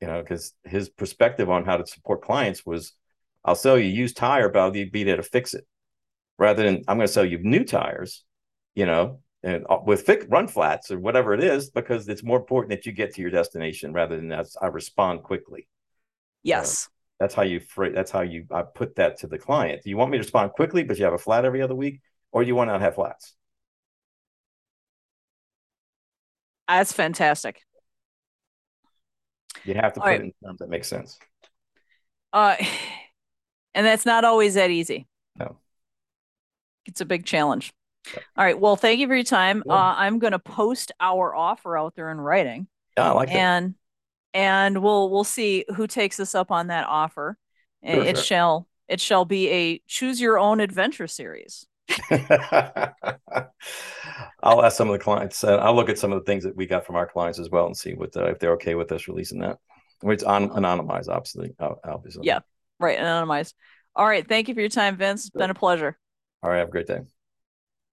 [0.00, 2.92] You know, because his perspective on how to support clients was,
[3.44, 5.66] I'll sell you used tire, but I'll be there to fix it.
[6.38, 8.24] Rather than I'm going to sell you new tires,
[8.74, 12.38] you know, and uh, with fix, run flats or whatever it is, because it's more
[12.38, 15.68] important that you get to your destination rather than that I respond quickly.
[16.42, 16.88] Yes.
[17.20, 17.60] that's how you
[17.94, 19.82] that's how you I put that to the client.
[19.82, 22.00] Do you want me to respond quickly, but you have a flat every other week,
[22.32, 23.34] or do you want to not have flats?
[26.66, 27.60] That's fantastic.
[29.64, 30.20] You have to put right.
[30.20, 31.18] it in terms that make sense.
[32.32, 32.56] Uh,
[33.74, 35.06] and that's not always that easy.
[35.38, 35.58] No.
[36.86, 37.72] It's a big challenge.
[38.36, 38.58] All right.
[38.58, 39.62] Well, thank you for your time.
[39.68, 42.66] Uh, I'm going to post our offer out there in writing.
[42.96, 43.74] Yeah, I like and,
[44.34, 44.38] that.
[44.38, 47.36] And we'll we'll see who takes us up on that offer.
[47.84, 48.24] Sure, it sure.
[48.24, 51.66] shall it shall be a choose your own adventure series.
[54.42, 55.44] I'll ask some of the clients.
[55.44, 57.50] Uh, I'll look at some of the things that we got from our clients as
[57.50, 59.58] well and see what uh, if they're okay with us releasing that.
[60.02, 61.54] It's on anonymized, obviously.
[61.60, 62.26] Obviously.
[62.26, 62.40] Yeah,
[62.78, 62.98] right.
[62.98, 63.54] Anonymized.
[63.94, 64.26] All right.
[64.26, 65.26] Thank you for your time, Vince.
[65.26, 65.98] It's been a pleasure.
[66.42, 66.58] All right.
[66.58, 67.00] Have a great day.